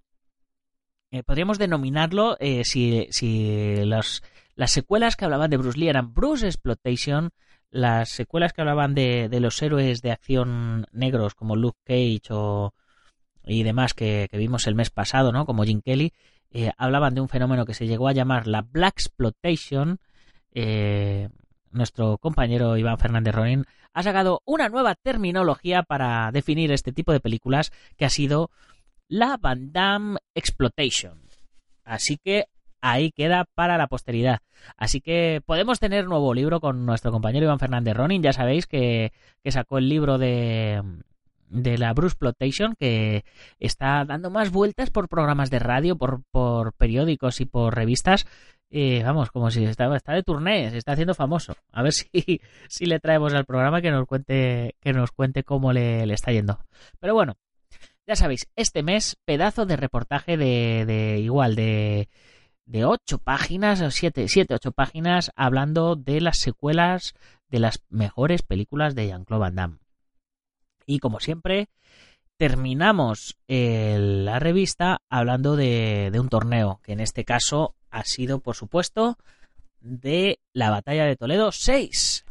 eh, 1.10 1.24
podríamos 1.24 1.58
denominarlo 1.58 2.38
si, 2.64 3.08
si 3.12 3.86
las 3.86 4.22
secuelas 4.66 5.16
que 5.16 5.24
hablaban 5.24 5.50
de 5.50 5.56
Bruce 5.56 5.80
Lee 5.80 5.88
eran 5.88 6.14
Bruce 6.14 6.46
Exploitation, 6.48 7.30
las 7.70 8.10
secuelas 8.10 8.52
que 8.52 8.60
hablaban 8.60 8.94
de, 8.94 9.30
de 9.30 9.40
los 9.40 9.62
héroes 9.62 10.02
de 10.02 10.12
acción 10.12 10.86
negros 10.92 11.34
como 11.34 11.56
Luke 11.56 11.80
Cage 11.86 12.28
o, 12.32 12.74
y 13.48 13.64
demás 13.64 13.94
que, 13.94 14.30
vimos 14.34 14.68
el 14.68 14.76
mes 14.76 14.90
pasado, 14.90 15.32
¿no? 15.32 15.46
Como 15.46 15.64
Jim 15.64 15.82
Kelly, 15.82 16.14
eh, 16.58 16.72
hablaban 16.78 17.14
de 17.14 17.20
un 17.20 17.28
fenómeno 17.28 17.66
que 17.66 17.74
se 17.74 17.86
llegó 17.86 18.08
a 18.08 18.14
llamar 18.14 18.48
la 18.48 18.62
Black 18.62 18.94
Exploitation. 18.94 20.00
Eh, 20.54 21.28
nuestro 21.70 22.18
compañero 22.18 22.78
Iván 22.78 22.98
Fernández 22.98 23.36
Ronin 23.36 23.66
ha 23.92 24.04
sacado 24.04 24.42
una 24.46 24.70
nueva 24.70 24.96
terminología 24.96 25.84
para 25.84 26.32
definir 26.32 26.72
este 26.72 26.94
tipo 26.94 27.12
de 27.12 27.20
películas 27.20 27.74
que 27.98 28.06
ha 28.06 28.10
sido 28.10 28.52
la 29.10 29.36
Van 29.36 29.74
Damme 29.74 30.20
Exploitation. 30.34 31.24
Así 31.84 32.18
que 32.24 32.46
ahí 32.80 33.12
queda 33.12 33.44
para 33.54 33.78
la 33.78 33.88
posteridad. 33.88 34.40
Así 34.78 35.02
que 35.02 35.42
podemos 35.46 35.82
tener 35.82 36.08
nuevo 36.08 36.34
libro 36.34 36.62
con 36.62 36.86
nuestro 36.86 37.12
compañero 37.12 37.48
Iván 37.48 37.60
Fernández 37.60 37.98
Ronin. 37.98 38.24
Ya 38.24 38.32
sabéis 38.32 38.66
que, 38.66 39.12
que 39.44 39.52
sacó 39.52 39.78
el 39.78 39.90
libro 39.90 40.18
de, 40.18 40.82
de 41.50 41.78
la 41.78 41.94
Bruce 41.94 42.16
Plotation 42.18 42.76
que 42.80 43.24
está 43.60 44.04
dando 44.06 44.30
más 44.30 44.52
vueltas 44.52 44.90
por 44.90 45.10
programas 45.10 45.50
de 45.50 45.60
radio, 45.60 45.98
por, 45.98 46.24
por 46.32 46.74
periódicos 46.74 47.42
y 47.42 47.46
por 47.46 47.76
revistas. 47.76 48.26
Eh, 48.70 49.04
vamos, 49.04 49.32
como 49.32 49.52
si 49.52 49.64
estaba 49.64 49.96
está 49.96 50.14
de 50.14 50.24
turné, 50.24 50.70
se 50.72 50.78
está 50.78 50.94
haciendo 50.94 51.14
famoso. 51.14 51.56
A 51.72 51.84
ver 51.84 51.94
si, 51.94 52.42
si 52.68 52.86
le 52.86 53.00
traemos 53.00 53.34
al 53.34 53.46
programa 53.46 53.82
que 53.82 53.92
nos 53.92 54.06
cuente, 54.06 54.76
que 54.82 54.94
nos 54.94 55.12
cuente 55.12 55.44
cómo 55.44 55.72
le, 55.74 56.06
le 56.06 56.14
está 56.14 56.32
yendo. 56.32 56.60
Pero 57.00 57.14
bueno, 57.14 57.38
ya 58.08 58.16
sabéis, 58.16 58.48
este 58.56 58.84
mes, 58.84 59.18
pedazo 59.26 59.66
de 59.66 59.78
reportaje 59.78 60.38
de, 60.38 60.86
de 60.86 61.20
igual, 61.20 61.56
de, 61.56 62.10
de 62.66 62.86
ocho 62.86 63.18
páginas, 63.20 63.82
o 63.82 63.92
siete, 63.92 64.28
siete, 64.28 64.54
ocho 64.54 64.72
páginas, 64.72 65.32
hablando 65.36 65.96
de 65.96 66.22
las 66.22 66.38
secuelas 66.38 67.14
de 67.50 67.60
las 67.60 67.84
mejores 67.90 68.42
películas 68.42 68.96
de 68.96 69.08
Jean-Claude 69.08 69.42
Van 69.42 69.56
Damme. 69.56 69.85
Y 70.86 71.00
como 71.00 71.20
siempre, 71.20 71.70
terminamos 72.38 73.38
la 73.48 74.40
revista 74.40 75.00
hablando 75.10 75.56
de, 75.56 76.12
un 76.20 76.30
torneo, 76.30 76.80
que 76.84 76.94
en 76.94 77.00
este 77.00 77.24
caso 77.24 77.76
ha 77.90 78.04
sido, 78.04 78.40
por 78.40 78.56
supuesto, 78.56 79.18
de 79.80 80.40
la 80.54 80.70
batalla 80.70 81.06
de 81.06 81.16
Toledo 81.16 81.52
6, 81.52 82.26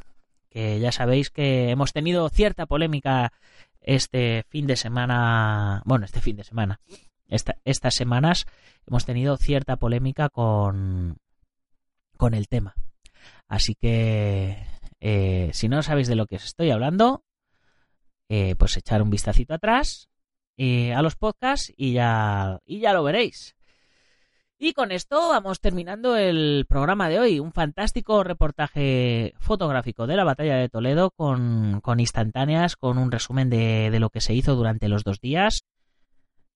que 0.50 0.80
ya 0.80 0.92
sabéis 0.92 1.30
que 1.30 1.70
hemos 1.70 1.92
tenido 1.92 2.28
cierta 2.28 2.66
polémica 2.66 3.32
este 3.80 4.44
fin 4.48 4.66
de 4.66 4.76
semana, 4.76 5.82
bueno, 5.84 6.04
este 6.04 6.20
fin 6.20 6.36
de 6.36 6.44
semana, 6.44 6.80
estas 7.28 7.94
semanas 7.94 8.46
hemos 8.86 9.04
tenido 9.04 9.36
cierta 9.36 9.76
polémica 9.76 10.28
con, 10.28 11.16
con 12.16 12.34
el 12.34 12.48
tema. 12.48 12.74
Así 13.48 13.74
que, 13.74 14.56
eh, 15.00 15.50
si 15.52 15.68
no 15.68 15.82
sabéis 15.82 16.08
de 16.08 16.16
lo 16.16 16.26
que 16.26 16.36
os 16.36 16.44
estoy 16.44 16.70
hablando, 16.70 17.24
eh, 18.36 18.56
pues 18.56 18.76
echar 18.76 19.00
un 19.00 19.10
vistacito 19.10 19.54
atrás 19.54 20.08
eh, 20.56 20.92
a 20.92 21.02
los 21.02 21.14
podcasts 21.14 21.72
y 21.76 21.92
ya, 21.92 22.58
y 22.66 22.80
ya 22.80 22.92
lo 22.92 23.04
veréis. 23.04 23.54
Y 24.58 24.72
con 24.72 24.90
esto 24.90 25.28
vamos 25.28 25.60
terminando 25.60 26.16
el 26.16 26.66
programa 26.68 27.08
de 27.08 27.20
hoy. 27.20 27.38
Un 27.38 27.52
fantástico 27.52 28.24
reportaje 28.24 29.34
fotográfico 29.38 30.08
de 30.08 30.16
la 30.16 30.24
batalla 30.24 30.56
de 30.56 30.68
Toledo 30.68 31.12
con, 31.12 31.80
con 31.80 32.00
instantáneas, 32.00 32.74
con 32.74 32.98
un 32.98 33.12
resumen 33.12 33.50
de, 33.50 33.90
de, 33.92 34.00
lo 34.00 34.10
que 34.10 34.20
se 34.20 34.34
hizo 34.34 34.56
durante 34.56 34.88
los 34.88 35.04
dos 35.04 35.20
días. 35.20 35.62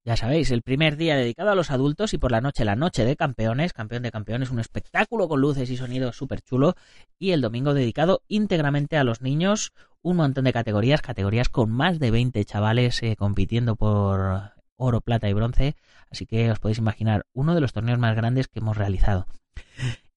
Ya 0.05 0.17
sabéis, 0.17 0.51
el 0.51 0.63
primer 0.63 0.97
día 0.97 1.17
dedicado 1.17 1.51
a 1.51 1.55
los 1.55 1.71
adultos 1.71 2.13
y 2.13 2.19
por 2.19 2.33
la 2.33 2.41
noche 2.41 2.65
la 2.65 2.77
noche 2.77 3.05
de 3.05 3.15
campeones, 3.15 3.73
campeón 3.73 4.03
de 4.03 4.11
campeones, 4.11 4.51
un 4.51 4.59
espectáculo 4.59 5.29
con 5.29 5.41
luces 5.41 5.71
y 5.71 5.77
sonidos 5.77 6.17
súper 6.17 6.41
chulo. 6.41 6.75
Y 7.21 7.33
el 7.33 7.41
domingo 7.41 7.73
dedicado 7.73 8.23
íntegramente 8.27 8.97
a 8.97 9.05
los 9.05 9.21
niños, 9.21 9.73
un 10.03 10.17
montón 10.17 10.45
de 10.45 10.53
categorías, 10.53 11.03
categorías 11.03 11.49
con 11.49 11.71
más 11.71 11.99
de 11.99 12.11
20 12.11 12.45
chavales 12.45 13.03
eh, 13.03 13.17
compitiendo 13.17 13.77
por 13.77 14.53
oro, 14.77 15.01
plata 15.01 15.29
y 15.29 15.33
bronce. 15.33 15.77
Así 16.11 16.27
que 16.27 16.51
os 16.51 16.59
podéis 16.59 16.79
imaginar 16.79 17.27
uno 17.33 17.55
de 17.55 17.61
los 17.61 17.73
torneos 17.73 17.99
más 17.99 18.17
grandes 18.17 18.49
que 18.49 18.61
hemos 18.61 18.77
realizado. 18.77 19.27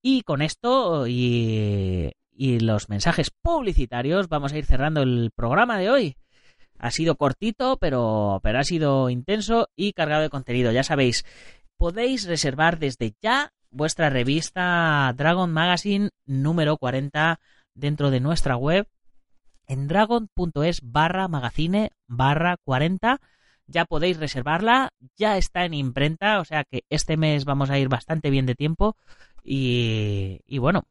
Y 0.01 0.21
con 0.21 0.41
esto 0.41 1.07
y, 1.07 2.11
y 2.31 2.59
los 2.59 2.89
mensajes 2.89 3.29
publicitarios 3.29 4.29
vamos 4.29 4.53
a 4.53 4.57
ir 4.57 4.65
cerrando 4.65 5.01
el 5.01 5.31
programa 5.35 5.77
de 5.77 5.89
hoy. 5.89 6.17
Ha 6.79 6.89
sido 6.89 7.15
cortito, 7.15 7.77
pero, 7.77 8.39
pero 8.41 8.59
ha 8.59 8.63
sido 8.63 9.09
intenso 9.09 9.69
y 9.75 9.93
cargado 9.93 10.23
de 10.23 10.29
contenido. 10.29 10.71
Ya 10.71 10.83
sabéis, 10.83 11.25
podéis 11.77 12.25
reservar 12.25 12.79
desde 12.79 13.13
ya 13.21 13.53
vuestra 13.69 14.09
revista 14.09 15.13
Dragon 15.15 15.51
Magazine 15.51 16.09
número 16.25 16.77
40 16.77 17.39
dentro 17.75 18.09
de 18.09 18.19
nuestra 18.19 18.57
web 18.57 18.87
en 19.71 19.87
dragon.es 19.87 20.81
barra 20.83 21.29
magazine 21.29 21.91
barra 22.05 22.57
40. 22.65 23.21
Ya 23.67 23.85
podéis 23.85 24.17
reservarla, 24.17 24.91
ya 25.15 25.37
está 25.37 25.63
en 25.63 25.73
imprenta, 25.73 26.41
o 26.41 26.45
sea 26.45 26.65
que 26.65 26.83
este 26.89 27.15
mes 27.15 27.45
vamos 27.45 27.69
a 27.69 27.79
ir 27.79 27.87
bastante 27.87 28.29
bien 28.29 28.45
de 28.45 28.55
tiempo. 28.55 28.97
Y, 29.45 30.41
y 30.45 30.57
bueno, 30.57 30.83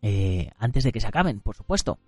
eh, 0.00 0.52
antes 0.58 0.84
de 0.84 0.92
que 0.92 1.00
se 1.00 1.08
acaben, 1.08 1.40
por 1.40 1.56
supuesto. 1.56 1.98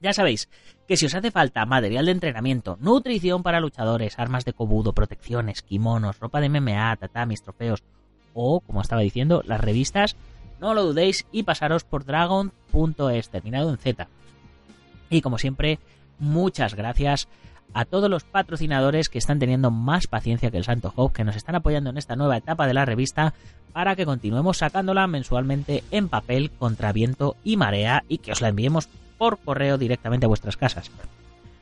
Ya 0.00 0.12
sabéis 0.12 0.48
que 0.86 0.96
si 0.96 1.06
os 1.06 1.14
hace 1.14 1.32
falta 1.32 1.66
material 1.66 2.06
de 2.06 2.12
entrenamiento, 2.12 2.76
nutrición 2.80 3.42
para 3.42 3.60
luchadores, 3.60 4.20
armas 4.20 4.44
de 4.44 4.52
cobudo, 4.52 4.92
protecciones, 4.92 5.62
kimonos, 5.62 6.20
ropa 6.20 6.40
de 6.40 6.50
MMA, 6.50 6.96
tatamis, 6.96 7.42
trofeos 7.42 7.82
o, 8.32 8.60
como 8.60 8.80
estaba 8.80 9.02
diciendo, 9.02 9.42
las 9.44 9.60
revistas, 9.60 10.16
no 10.60 10.72
lo 10.74 10.84
dudéis 10.84 11.26
y 11.32 11.42
pasaros 11.42 11.82
por 11.82 12.04
dragon.es, 12.04 13.28
terminado 13.28 13.70
en 13.70 13.78
Z. 13.78 14.08
Y 15.12 15.20
como 15.20 15.36
siempre, 15.36 15.78
muchas 16.18 16.74
gracias 16.74 17.28
a 17.74 17.84
todos 17.84 18.08
los 18.08 18.24
patrocinadores 18.24 19.10
que 19.10 19.18
están 19.18 19.38
teniendo 19.38 19.70
más 19.70 20.06
paciencia 20.06 20.50
que 20.50 20.56
el 20.56 20.64
Santo 20.64 20.90
Job, 20.90 21.12
que 21.12 21.22
nos 21.22 21.36
están 21.36 21.54
apoyando 21.54 21.90
en 21.90 21.98
esta 21.98 22.16
nueva 22.16 22.38
etapa 22.38 22.66
de 22.66 22.72
la 22.72 22.86
revista 22.86 23.34
para 23.74 23.94
que 23.94 24.06
continuemos 24.06 24.58
sacándola 24.58 25.06
mensualmente 25.06 25.84
en 25.90 26.08
papel 26.08 26.50
contra 26.50 26.92
viento 26.92 27.36
y 27.44 27.58
marea 27.58 28.04
y 28.08 28.18
que 28.18 28.32
os 28.32 28.40
la 28.40 28.48
enviemos 28.48 28.88
por 29.18 29.38
correo 29.38 29.76
directamente 29.76 30.24
a 30.24 30.28
vuestras 30.28 30.56
casas. 30.56 30.90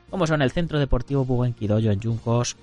Como 0.09 0.27
son 0.27 0.41
el 0.41 0.51
Centro 0.51 0.79
Deportivo 0.79 1.25
Buenquidoyo 1.25 1.91
en 1.91 1.99
Yuncos, 1.99 2.55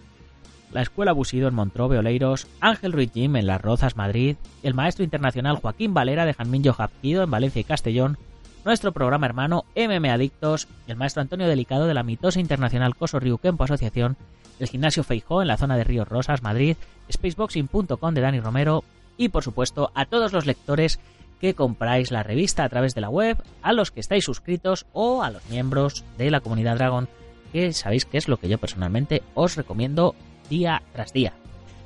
la 0.73 0.81
Escuela 0.81 1.13
Busido 1.13 1.49
en 1.49 1.55
Montrobe 1.55 1.99
Oleiros, 1.99 2.47
Ángel 2.61 2.93
Ruiz 2.93 3.13
Jim 3.13 3.37
en 3.37 3.47
Las 3.47 3.61
Rozas, 3.61 3.97
Madrid, 3.97 4.37
el 4.63 4.75
Maestro 4.75 5.05
Internacional 5.05 5.57
Joaquín 5.57 5.93
Valera 5.93 6.25
de 6.25 6.35
Janminho 6.35 6.73
Japquido 6.73 7.23
en 7.23 7.31
Valencia 7.31 7.61
y 7.61 7.65
Castellón, 7.65 8.19
nuestro 8.65 8.93
programa 8.93 9.27
hermano 9.27 9.65
MM 9.75 10.11
Adictos, 10.11 10.69
el 10.87 10.97
maestro 10.97 11.23
Antonio 11.23 11.49
Delicado 11.49 11.87
de 11.87 11.95
la 11.95 12.03
mitosa 12.03 12.41
internacional 12.41 12.97
Coso 12.97 13.21
Río 13.21 13.39
Kempo 13.39 13.65
Asociación, 13.65 14.17
el 14.59 14.69
gimnasio 14.69 15.05
Feijó 15.05 15.43
en 15.43 15.49
la 15.49 15.57
zona 15.57 15.77
de 15.77 15.85
Ríos 15.85 16.09
Rosas, 16.09 16.43
Madrid, 16.43 16.77
spaceboxing.com 17.11 18.15
de 18.15 18.21
Dani 18.21 18.41
Romero 18.41 18.85
y 19.17 19.29
por 19.29 19.43
supuesto 19.43 19.91
a 19.95 20.07
todos 20.07 20.33
los 20.33 20.47
lectores 20.47 21.01
que 21.41 21.55
compráis 21.55 22.11
la 22.11 22.23
revista 22.23 22.65
a 22.65 22.69
través 22.69 22.95
de 22.95 23.01
la 23.01 23.11
web, 23.11 23.43
a 23.63 23.73
los 23.73 23.91
que 23.91 24.01
estáis 24.01 24.25
suscritos 24.25 24.87
o 24.93 25.23
a 25.23 25.31
los 25.31 25.49
miembros 25.49 26.05
de 26.17 26.31
la 26.31 26.41
comunidad 26.41 26.77
Dragon, 26.77 27.09
que 27.53 27.73
sabéis 27.73 28.05
que 28.05 28.19
es 28.19 28.29
lo 28.29 28.39
que 28.39 28.49
yo 28.49 28.59
personalmente 28.59 29.23
os 29.35 29.57
recomiendo 29.57 30.15
día 30.51 30.83
tras 30.93 31.13
día. 31.13 31.33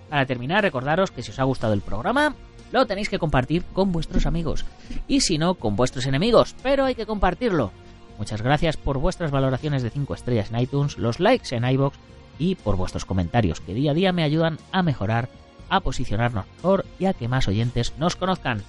Para 0.08 0.26
terminar, 0.26 0.62
recordaros 0.62 1.10
que 1.10 1.22
si 1.22 1.30
os 1.30 1.38
ha 1.38 1.44
gustado 1.44 1.72
el 1.72 1.80
programa, 1.80 2.34
lo 2.72 2.86
tenéis 2.86 3.08
que 3.08 3.18
compartir 3.18 3.64
con 3.72 3.92
vuestros 3.92 4.26
amigos. 4.26 4.64
Y 5.06 5.20
si 5.20 5.38
no, 5.38 5.54
con 5.54 5.76
vuestros 5.76 6.06
enemigos, 6.06 6.56
pero 6.62 6.84
hay 6.84 6.94
que 6.94 7.06
compartirlo. 7.06 7.70
Muchas 8.18 8.42
gracias 8.42 8.76
por 8.76 8.98
vuestras 8.98 9.30
valoraciones 9.30 9.82
de 9.82 9.90
5 9.90 10.14
estrellas 10.14 10.50
en 10.50 10.60
iTunes, 10.60 10.98
los 10.98 11.20
likes 11.20 11.54
en 11.54 11.64
iBox 11.64 11.96
y 12.38 12.54
por 12.56 12.76
vuestros 12.76 13.04
comentarios 13.04 13.60
que 13.60 13.74
día 13.74 13.92
a 13.92 13.94
día 13.94 14.12
me 14.12 14.24
ayudan 14.24 14.58
a 14.72 14.82
mejorar, 14.82 15.28
a 15.68 15.80
posicionarnos 15.80 16.46
mejor 16.56 16.84
y 16.98 17.06
a 17.06 17.12
que 17.12 17.28
más 17.28 17.48
oyentes 17.48 17.94
nos 17.98 18.16
conozcan. 18.16 18.62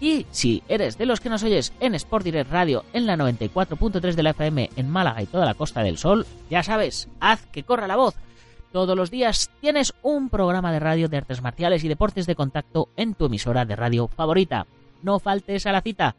Y 0.00 0.26
si 0.30 0.62
eres 0.68 0.98
de 0.98 1.06
los 1.06 1.20
que 1.20 1.30
nos 1.30 1.42
oyes 1.44 1.72
en 1.80 1.94
Sport 1.94 2.24
Direct 2.24 2.50
Radio 2.50 2.84
en 2.92 3.06
la 3.06 3.16
94.3 3.16 4.14
de 4.14 4.22
la 4.22 4.30
FM 4.30 4.70
en 4.76 4.90
Málaga 4.90 5.22
y 5.22 5.26
toda 5.26 5.46
la 5.46 5.54
Costa 5.54 5.82
del 5.82 5.98
Sol, 5.98 6.26
ya 6.50 6.62
sabes, 6.62 7.08
haz 7.20 7.46
que 7.46 7.62
corra 7.62 7.86
la 7.86 7.96
voz 7.96 8.14
todos 8.74 8.96
los 8.96 9.08
días 9.08 9.52
tienes 9.60 9.94
un 10.02 10.28
programa 10.28 10.72
de 10.72 10.80
radio 10.80 11.06
de 11.06 11.18
artes 11.18 11.40
marciales 11.40 11.84
y 11.84 11.88
deportes 11.88 12.26
de 12.26 12.34
contacto 12.34 12.88
en 12.96 13.14
tu 13.14 13.26
emisora 13.26 13.64
de 13.64 13.76
radio 13.76 14.08
favorita. 14.08 14.66
No 15.00 15.20
faltes 15.20 15.64
a 15.66 15.70
la 15.70 15.80
cita. 15.80 16.16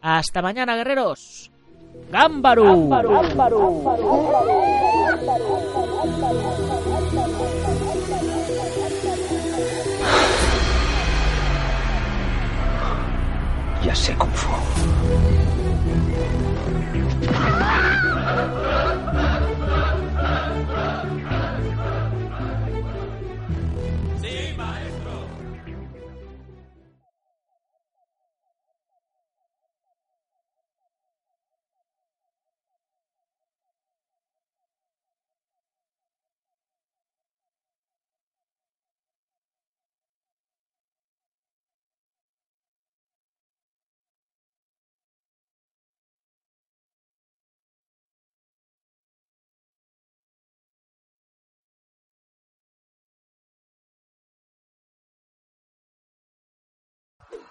Hasta 0.00 0.40
mañana, 0.40 0.74
guerreros. 0.74 1.50
¡Gámbaru! 2.10 2.88
Ya 13.84 13.94
sé 13.94 14.16